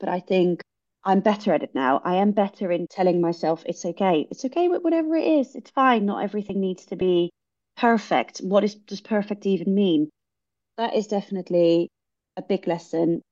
But 0.00 0.10
I 0.10 0.20
think 0.20 0.60
I'm 1.04 1.20
better 1.20 1.54
at 1.54 1.62
it 1.62 1.74
now. 1.74 2.02
I 2.04 2.16
am 2.16 2.32
better 2.32 2.70
in 2.70 2.86
telling 2.88 3.20
myself 3.20 3.62
it's 3.64 3.84
okay. 3.84 4.26
It's 4.30 4.44
okay 4.44 4.68
with 4.68 4.82
whatever 4.82 5.16
it 5.16 5.26
is. 5.26 5.54
It's 5.54 5.70
fine. 5.70 6.04
Not 6.04 6.22
everything 6.22 6.60
needs 6.60 6.84
to 6.86 6.96
be 6.96 7.30
perfect. 7.78 8.38
What 8.38 8.64
is, 8.64 8.74
does 8.74 9.00
perfect 9.00 9.46
even 9.46 9.74
mean? 9.74 10.10
That 10.76 10.94
is 10.94 11.06
definitely 11.06 11.88
a 12.36 12.42
big 12.42 12.66
lesson. 12.66 13.22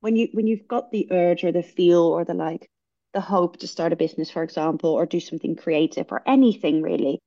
When 0.00 0.16
you 0.16 0.28
when 0.32 0.46
you've 0.46 0.68
got 0.68 0.90
the 0.90 1.08
urge 1.10 1.44
or 1.44 1.52
the 1.52 1.62
feel 1.62 2.02
or 2.02 2.24
the 2.24 2.34
like, 2.34 2.66
the 3.12 3.20
hope 3.20 3.58
to 3.58 3.66
start 3.66 3.92
a 3.92 3.96
business, 3.96 4.30
for 4.30 4.42
example, 4.42 4.90
or 4.90 5.04
do 5.04 5.20
something 5.20 5.56
creative 5.56 6.06
or 6.10 6.22
anything 6.26 6.80
really, 6.80 7.18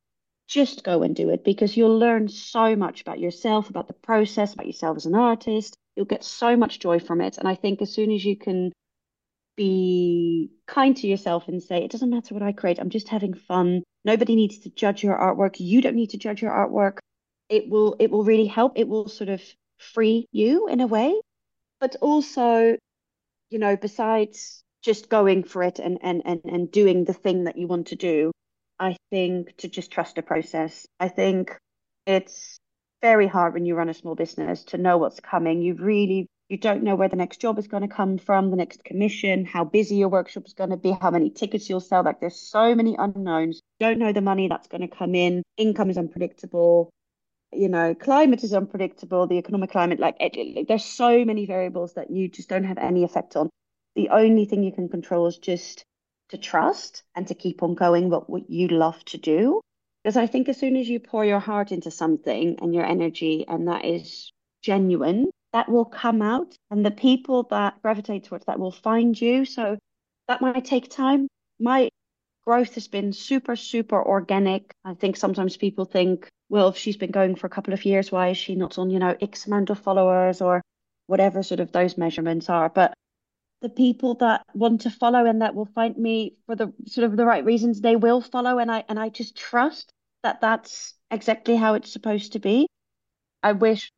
just 0.47 0.83
go 0.83 1.03
and 1.03 1.15
do 1.15 1.29
it 1.29 1.43
because 1.43 1.77
you'll 1.77 1.99
learn 1.99 2.29
so 2.29 2.75
much 2.75 3.01
about 3.01 3.19
yourself, 3.19 3.69
about 3.69 3.87
the 3.87 3.93
process, 3.93 4.53
about 4.53 4.65
yourself 4.65 4.97
as 4.97 5.05
an 5.05 5.15
artist. 5.15 5.75
You'll 5.95 6.05
get 6.05 6.23
so 6.23 6.57
much 6.57 6.79
joy 6.79 6.99
from 6.99 7.21
it. 7.21 7.37
And 7.37 7.47
I 7.47 7.55
think 7.55 7.81
as 7.81 7.93
soon 7.93 8.11
as 8.11 8.25
you 8.25 8.35
can 8.35 8.71
be 9.55 10.51
kind 10.67 10.95
to 10.97 11.07
yourself 11.07 11.47
and 11.47 11.61
say, 11.61 11.83
it 11.83 11.91
doesn't 11.91 12.09
matter 12.09 12.33
what 12.33 12.43
I 12.43 12.51
create, 12.51 12.79
I'm 12.79 12.89
just 12.89 13.09
having 13.09 13.33
fun. 13.33 13.83
Nobody 14.05 14.35
needs 14.35 14.59
to 14.59 14.69
judge 14.69 15.03
your 15.03 15.17
artwork. 15.17 15.55
You 15.59 15.81
don't 15.81 15.95
need 15.95 16.11
to 16.11 16.17
judge 16.17 16.41
your 16.41 16.51
artwork. 16.51 16.97
It 17.49 17.69
will 17.69 17.95
it 17.99 18.11
will 18.11 18.23
really 18.23 18.47
help. 18.47 18.73
It 18.75 18.87
will 18.87 19.07
sort 19.07 19.29
of 19.29 19.41
free 19.77 20.27
you 20.31 20.67
in 20.67 20.81
a 20.81 20.87
way. 20.87 21.19
But 21.79 21.95
also, 22.01 22.77
you 23.49 23.59
know, 23.59 23.75
besides 23.75 24.63
just 24.83 25.09
going 25.09 25.43
for 25.43 25.63
it 25.63 25.79
and, 25.79 25.97
and, 26.01 26.21
and, 26.25 26.41
and 26.43 26.71
doing 26.71 27.05
the 27.05 27.13
thing 27.13 27.45
that 27.45 27.57
you 27.57 27.67
want 27.67 27.87
to 27.87 27.95
do. 27.95 28.31
I 28.79 28.97
think 29.11 29.55
to 29.57 29.69
just 29.69 29.91
trust 29.91 30.15
the 30.15 30.21
process. 30.21 30.85
I 30.99 31.07
think 31.07 31.57
it's 32.05 32.57
very 33.01 33.27
hard 33.27 33.53
when 33.53 33.65
you 33.65 33.75
run 33.75 33.89
a 33.89 33.93
small 33.93 34.15
business 34.15 34.63
to 34.65 34.77
know 34.77 34.97
what's 34.97 35.19
coming. 35.19 35.61
You 35.61 35.75
really 35.75 36.27
you 36.53 36.57
don't 36.57 36.83
know 36.83 36.95
where 36.95 37.09
the 37.09 37.17
next 37.17 37.41
job 37.41 37.59
is 37.59 37.67
going 37.67 37.81
to 37.81 37.93
come 37.93 38.17
from, 38.17 38.49
the 38.49 38.55
next 38.55 38.85
commission, 38.85 39.43
how 39.43 39.65
busy 39.65 39.95
your 39.95 40.07
workshop 40.07 40.43
is 40.45 40.53
going 40.53 40.69
to 40.69 40.77
be, 40.77 40.91
how 40.91 41.11
many 41.11 41.29
tickets 41.29 41.69
you'll 41.69 41.81
sell. 41.81 42.03
Like 42.03 42.21
there's 42.21 42.39
so 42.39 42.73
many 42.75 42.95
unknowns. 42.97 43.59
Don't 43.81 43.99
know 43.99 44.13
the 44.13 44.21
money 44.21 44.47
that's 44.47 44.67
going 44.67 44.87
to 44.87 44.95
come 44.95 45.15
in. 45.15 45.43
Income 45.57 45.89
is 45.89 45.97
unpredictable. 45.97 46.89
You 47.51 47.67
know, 47.67 47.93
climate 47.93 48.43
is 48.45 48.53
unpredictable. 48.53 49.27
The 49.27 49.37
economic 49.37 49.71
climate, 49.71 49.99
like 49.99 50.15
it, 50.21 50.67
there's 50.69 50.85
so 50.85 51.25
many 51.25 51.45
variables 51.45 51.95
that 51.95 52.09
you 52.09 52.29
just 52.29 52.47
don't 52.47 52.63
have 52.63 52.77
any 52.77 53.03
effect 53.03 53.35
on 53.35 53.49
the 53.95 54.09
only 54.09 54.45
thing 54.45 54.63
you 54.63 54.71
can 54.71 54.89
control 54.89 55.27
is 55.27 55.37
just 55.37 55.85
to 56.29 56.37
trust 56.37 57.03
and 57.15 57.27
to 57.27 57.35
keep 57.35 57.61
on 57.61 57.75
going 57.75 58.09
what, 58.09 58.29
what 58.29 58.49
you 58.49 58.67
love 58.67 59.03
to 59.05 59.17
do. 59.17 59.61
Because 60.03 60.17
I 60.17 60.27
think 60.27 60.49
as 60.49 60.57
soon 60.57 60.75
as 60.75 60.89
you 60.89 60.99
pour 60.99 61.23
your 61.23 61.39
heart 61.39 61.71
into 61.71 61.91
something 61.91 62.57
and 62.61 62.73
your 62.73 62.85
energy, 62.85 63.45
and 63.47 63.67
that 63.67 63.85
is 63.85 64.31
genuine, 64.61 65.29
that 65.53 65.69
will 65.69 65.85
come 65.85 66.21
out. 66.21 66.55
And 66.69 66.85
the 66.85 66.91
people 66.91 67.43
that 67.51 67.81
gravitate 67.81 68.25
towards 68.25 68.45
that 68.45 68.59
will 68.59 68.71
find 68.71 69.19
you. 69.19 69.45
So 69.45 69.77
that 70.27 70.41
might 70.41 70.65
take 70.65 70.89
time. 70.89 71.27
My 71.59 71.89
growth 72.43 72.73
has 72.73 72.87
been 72.87 73.13
super, 73.13 73.55
super 73.55 74.03
organic. 74.03 74.73
I 74.83 74.95
think 74.95 75.15
sometimes 75.15 75.55
people 75.55 75.85
think, 75.85 76.27
well, 76.49 76.69
if 76.69 76.77
she's 76.77 76.97
been 76.97 77.11
going 77.11 77.35
for 77.35 77.47
a 77.47 77.51
couple 77.51 77.73
of 77.73 77.85
years, 77.85 78.11
why 78.11 78.29
is 78.29 78.37
she 78.37 78.55
not 78.55 78.77
on, 78.77 78.89
you 78.89 78.99
know, 78.99 79.15
X 79.21 79.47
amount 79.47 79.69
of 79.69 79.79
followers 79.79 80.41
or 80.41 80.61
whatever 81.07 81.43
sort 81.43 81.59
of 81.59 81.71
those 81.71 81.97
measurements 81.97 82.49
are? 82.49 82.69
But 82.69 82.93
the 83.61 83.69
people 83.69 84.15
that 84.15 84.45
want 84.53 84.81
to 84.81 84.89
follow 84.89 85.25
and 85.25 85.41
that 85.41 85.55
will 85.55 85.69
find 85.73 85.95
me 85.97 86.35
for 86.45 86.55
the 86.55 86.73
sort 86.85 87.05
of 87.05 87.15
the 87.15 87.25
right 87.25 87.45
reasons 87.45 87.79
they 87.79 87.95
will 87.95 88.19
follow 88.19 88.59
and 88.59 88.69
i 88.69 88.83
and 88.89 88.99
i 88.99 89.07
just 89.07 89.37
trust 89.37 89.89
that 90.21 90.41
that's 90.41 90.93
exactly 91.09 91.55
how 91.55 91.73
it's 91.73 91.89
supposed 91.89 92.33
to 92.33 92.39
be 92.39 92.67
i 93.41 93.53
wish 93.53 93.89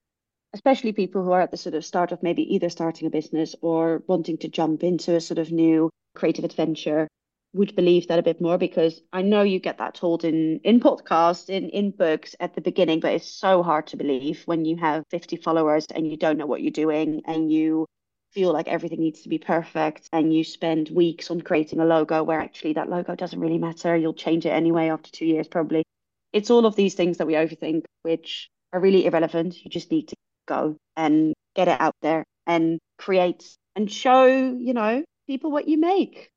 especially 0.56 0.94
people 0.94 1.22
who 1.22 1.34
are 1.34 1.41
at 1.41 1.52
the 1.52 1.58
sort 1.58 1.76
of 1.76 1.84
start 1.84 2.13
of 2.13 2.24
maybe 2.24 2.56
either 2.56 2.70
starting 2.70 3.06
a 3.06 3.12
business 3.12 3.56
or 3.62 4.02
wanting 4.08 4.38
to 4.38 4.48
jump 4.48 4.84
into 4.84 5.13
a 5.13 5.20
sort 5.20 5.38
of 5.38 5.52
new 5.52 5.89
creative 6.15 6.46
adventure 6.46 7.10
would 7.54 7.76
believe 7.76 8.08
that 8.08 8.20
a 8.20 8.24
bit 8.24 8.39
more 8.39 8.58
because 8.58 9.02
I 9.12 9.22
know 9.22 9.44
you 9.44 9.60
get 9.60 9.80
that 9.80 9.96
told 9.96 10.24
in 10.24 10.62
in 10.63 10.80
podcasts, 10.80 11.50
in 11.50 11.70
in 11.70 11.91
books 11.91 12.36
at 12.39 12.54
the 12.54 12.62
beginning, 12.62 13.02
but 13.02 13.12
it's 13.13 13.30
so 13.30 13.63
hard 13.63 13.88
to 13.88 13.98
believe 13.98 14.44
when 14.46 14.63
you 14.63 14.78
have 14.78 15.04
50 15.12 15.36
followers 15.38 15.86
and 15.94 16.10
you 16.10 16.15
don't 16.15 16.38
know 16.38 16.46
what 16.46 16.62
you're 16.62 16.72
doing 16.72 17.22
and 17.26 17.52
you 17.52 17.86
feel 18.32 18.54
like 18.54 18.70
everything 18.70 19.02
needs 19.02 19.24
to 19.24 19.30
be 19.30 19.38
perfect 19.38 20.08
and 20.13 20.34
you 20.34 20.46
spend 20.46 20.89
weeks 20.89 21.30
on 21.32 21.41
creating 21.41 21.82
a 21.82 21.86
logo 21.86 22.24
where 22.24 22.39
actually 22.39 22.74
that 22.74 22.89
logo 22.89 23.13
doesn't 23.13 23.41
really 23.41 23.58
matter. 23.58 23.96
You'll 23.96 24.13
change 24.13 24.46
it 24.46 24.50
anyway 24.62 24.88
after 24.88 25.12
two 25.12 25.26
years, 25.26 25.50
probably. 25.50 25.84
It's 26.32 26.50
all 26.50 26.65
of 26.65 26.78
these 26.78 26.94
things 26.94 27.18
that 27.18 27.28
we 27.28 27.34
overthink, 27.34 27.84
which 28.04 28.50
are 28.72 28.80
really 28.80 29.06
irrelevant. 29.06 29.63
You 29.63 29.70
just 29.70 29.91
need 29.91 30.08
to 30.10 30.15
go 30.47 30.77
and 30.95 31.34
get 31.55 31.67
it 31.67 31.79
out 31.79 31.95
there 32.01 32.25
and 32.47 32.79
create 32.97 33.55
and 33.75 33.91
show, 33.91 34.25
you 34.25 34.73
know, 34.73 35.03
people 35.27 35.51
what 35.51 35.67
you 35.67 35.77
make. 35.77 36.29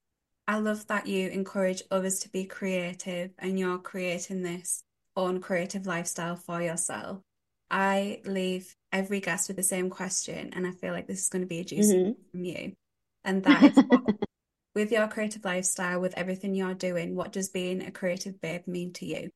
I 0.47 0.59
love 0.59 0.87
that 0.87 1.07
you 1.07 1.29
encourage 1.29 1.83
others 1.90 2.21
to 2.21 2.31
be 2.31 2.44
creative 2.44 3.33
and 3.38 3.59
you're 3.59 3.79
creating 3.79 4.42
this 4.42 4.83
own 5.14 5.40
creative 5.40 5.87
lifestyle 5.87 6.37
for 6.37 6.62
yourself. 6.62 7.21
I 7.71 8.23
leave 8.25 8.75
every 8.92 9.21
guest 9.21 9.49
with 9.49 9.59
the 9.59 9.62
same 9.62 9.90
question, 9.90 10.55
and 10.55 10.66
I 10.66 10.71
feel 10.71 10.92
like 10.94 11.07
this 11.07 11.23
is 11.23 11.29
going 11.29 11.42
to 11.42 11.49
be 11.49 11.61
a 11.61 11.64
juicy 11.64 11.97
mm-hmm. 11.97 12.31
from 12.31 12.44
you. 12.44 12.73
And 13.25 13.42
that 13.44 13.62
is 13.62 13.85
what, 13.85 14.05
with 14.75 14.90
your 14.90 15.07
creative 15.09 15.44
lifestyle, 15.44 16.01
with 16.01 16.16
everything 16.16 16.55
you're 16.55 16.73
doing, 16.73 17.14
what 17.14 17.33
does 17.33 17.51
being 17.51 17.83
a 17.83 17.90
creative 17.90 18.40
babe 18.40 18.62
mean 18.66 18.94
to 18.94 19.07
you? 19.07 19.29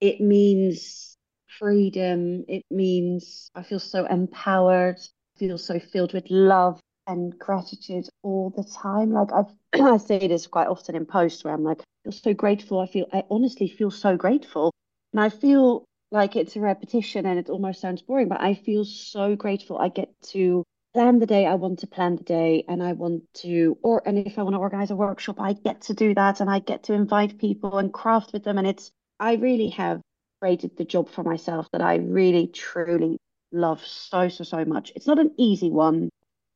It 0.00 0.20
means 0.20 1.13
freedom. 1.58 2.44
It 2.48 2.64
means 2.70 3.50
I 3.54 3.62
feel 3.62 3.80
so 3.80 4.06
empowered, 4.06 4.98
I 4.98 5.38
feel 5.38 5.58
so 5.58 5.78
filled 5.78 6.12
with 6.12 6.30
love 6.30 6.80
and 7.06 7.38
gratitude 7.38 8.08
all 8.22 8.50
the 8.56 8.64
time. 8.64 9.12
Like 9.12 9.28
I've, 9.32 9.52
I 9.80 9.96
say 9.98 10.26
this 10.26 10.46
quite 10.46 10.68
often 10.68 10.94
in 10.94 11.06
posts 11.06 11.44
where 11.44 11.54
I'm 11.54 11.64
like, 11.64 11.80
I 11.80 11.84
feel 12.04 12.12
so 12.12 12.34
grateful. 12.34 12.80
I 12.80 12.86
feel, 12.86 13.06
I 13.12 13.24
honestly 13.30 13.68
feel 13.68 13.90
so 13.90 14.16
grateful. 14.16 14.72
And 15.12 15.20
I 15.20 15.28
feel 15.28 15.84
like 16.10 16.36
it's 16.36 16.56
a 16.56 16.60
repetition 16.60 17.26
and 17.26 17.38
it 17.38 17.50
almost 17.50 17.80
sounds 17.80 18.02
boring, 18.02 18.28
but 18.28 18.40
I 18.40 18.54
feel 18.54 18.84
so 18.84 19.36
grateful. 19.36 19.78
I 19.78 19.88
get 19.88 20.10
to 20.28 20.64
plan 20.94 21.18
the 21.18 21.26
day 21.26 21.44
I 21.44 21.56
want 21.56 21.80
to 21.80 21.88
plan 21.88 22.16
the 22.16 22.22
day 22.22 22.64
and 22.68 22.80
I 22.80 22.92
want 22.92 23.24
to 23.34 23.76
or 23.82 24.00
and 24.06 24.16
if 24.16 24.38
I 24.38 24.42
want 24.44 24.54
to 24.54 24.60
organize 24.60 24.92
a 24.92 24.96
workshop, 24.96 25.40
I 25.40 25.54
get 25.54 25.82
to 25.82 25.94
do 25.94 26.14
that 26.14 26.40
and 26.40 26.48
I 26.48 26.60
get 26.60 26.84
to 26.84 26.92
invite 26.92 27.38
people 27.38 27.78
and 27.78 27.92
craft 27.92 28.32
with 28.32 28.44
them. 28.44 28.58
And 28.58 28.66
it's 28.66 28.92
I 29.18 29.34
really 29.34 29.70
have 29.70 30.00
created 30.44 30.76
the 30.76 30.84
job 30.84 31.08
for 31.08 31.24
myself 31.24 31.66
that 31.72 31.80
I 31.80 31.96
really 31.96 32.46
truly 32.48 33.16
love 33.50 33.80
so 33.84 34.28
so 34.28 34.44
so 34.44 34.64
much. 34.64 34.92
It's 34.94 35.06
not 35.06 35.18
an 35.18 35.32
easy 35.38 35.70
one 35.70 36.10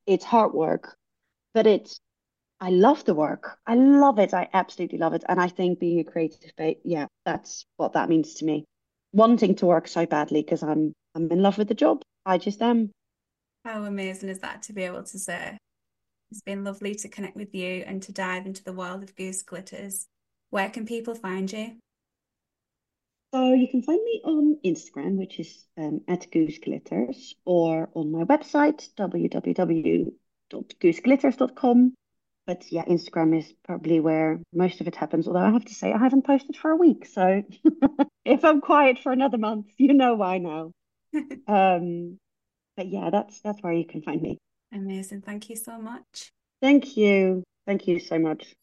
it's 0.08 0.24
hard 0.24 0.54
work, 0.54 0.96
but 1.54 1.66
it's 1.66 2.00
I 2.60 2.70
love 2.70 3.04
the 3.04 3.14
work. 3.14 3.58
I 3.66 3.74
love 3.74 4.18
it. 4.18 4.34
I 4.34 4.48
absolutely 4.52 4.98
love 4.98 5.12
it. 5.12 5.22
And 5.28 5.40
I 5.40 5.48
think 5.48 5.78
being 5.78 6.00
a 6.00 6.04
creative, 6.04 6.50
yeah, 6.82 7.06
that's 7.24 7.66
what 7.76 7.92
that 7.92 8.08
means 8.08 8.34
to 8.34 8.44
me. 8.44 8.64
Wanting 9.12 9.54
to 9.56 9.66
work 9.66 9.86
so 9.86 10.06
badly 10.06 10.42
because 10.42 10.62
I'm 10.62 10.92
I'm 11.14 11.30
in 11.30 11.42
love 11.42 11.58
with 11.58 11.68
the 11.68 11.74
job. 11.74 12.02
I 12.26 12.38
just 12.38 12.62
am. 12.62 12.90
How 13.64 13.84
amazing 13.84 14.30
is 14.30 14.40
that 14.40 14.62
to 14.64 14.72
be 14.72 14.84
able 14.84 15.02
to 15.04 15.18
say? 15.18 15.58
It's 16.30 16.42
been 16.42 16.64
lovely 16.64 16.94
to 16.96 17.08
connect 17.08 17.36
with 17.36 17.54
you 17.54 17.84
and 17.86 18.02
to 18.02 18.12
dive 18.12 18.46
into 18.46 18.64
the 18.64 18.72
world 18.72 19.02
of 19.02 19.14
Goose 19.14 19.42
Glitters. 19.42 20.06
Where 20.50 20.70
can 20.70 20.86
people 20.86 21.14
find 21.14 21.52
you? 21.52 21.76
So 23.32 23.52
you 23.52 23.68
can 23.68 23.82
find 23.82 24.02
me 24.02 24.22
on 24.24 24.58
Instagram, 24.64 25.16
which 25.16 25.38
is 25.38 25.66
um, 25.76 26.00
at 26.08 26.30
Goose 26.30 26.58
Glitters, 26.58 27.34
or 27.44 27.90
on 27.94 28.10
my 28.10 28.24
website, 28.24 28.88
www.gooseglitters.com. 28.96 31.94
But 32.46 32.72
yeah, 32.72 32.86
Instagram 32.86 33.38
is 33.38 33.52
probably 33.64 34.00
where 34.00 34.40
most 34.54 34.80
of 34.80 34.88
it 34.88 34.96
happens. 34.96 35.26
Although 35.26 35.40
I 35.40 35.50
have 35.50 35.66
to 35.66 35.74
say, 35.74 35.92
I 35.92 35.98
haven't 35.98 36.24
posted 36.24 36.56
for 36.56 36.70
a 36.70 36.76
week. 36.76 37.04
So 37.04 37.42
if 38.24 38.46
I'm 38.46 38.62
quiet 38.62 39.00
for 39.00 39.12
another 39.12 39.36
month, 39.36 39.66
you 39.76 39.92
know 39.92 40.14
why 40.14 40.38
now. 40.38 40.72
um, 41.46 42.18
but 42.78 42.88
yeah, 42.88 43.10
that's 43.10 43.42
that's 43.42 43.62
where 43.62 43.74
you 43.74 43.84
can 43.84 44.00
find 44.00 44.22
me. 44.22 44.38
Amazing. 44.72 45.20
Thank 45.20 45.50
you 45.50 45.56
so 45.56 45.78
much. 45.78 46.32
Thank 46.62 46.96
you. 46.96 47.44
Thank 47.66 47.86
you 47.86 48.00
so 48.00 48.18
much. 48.18 48.54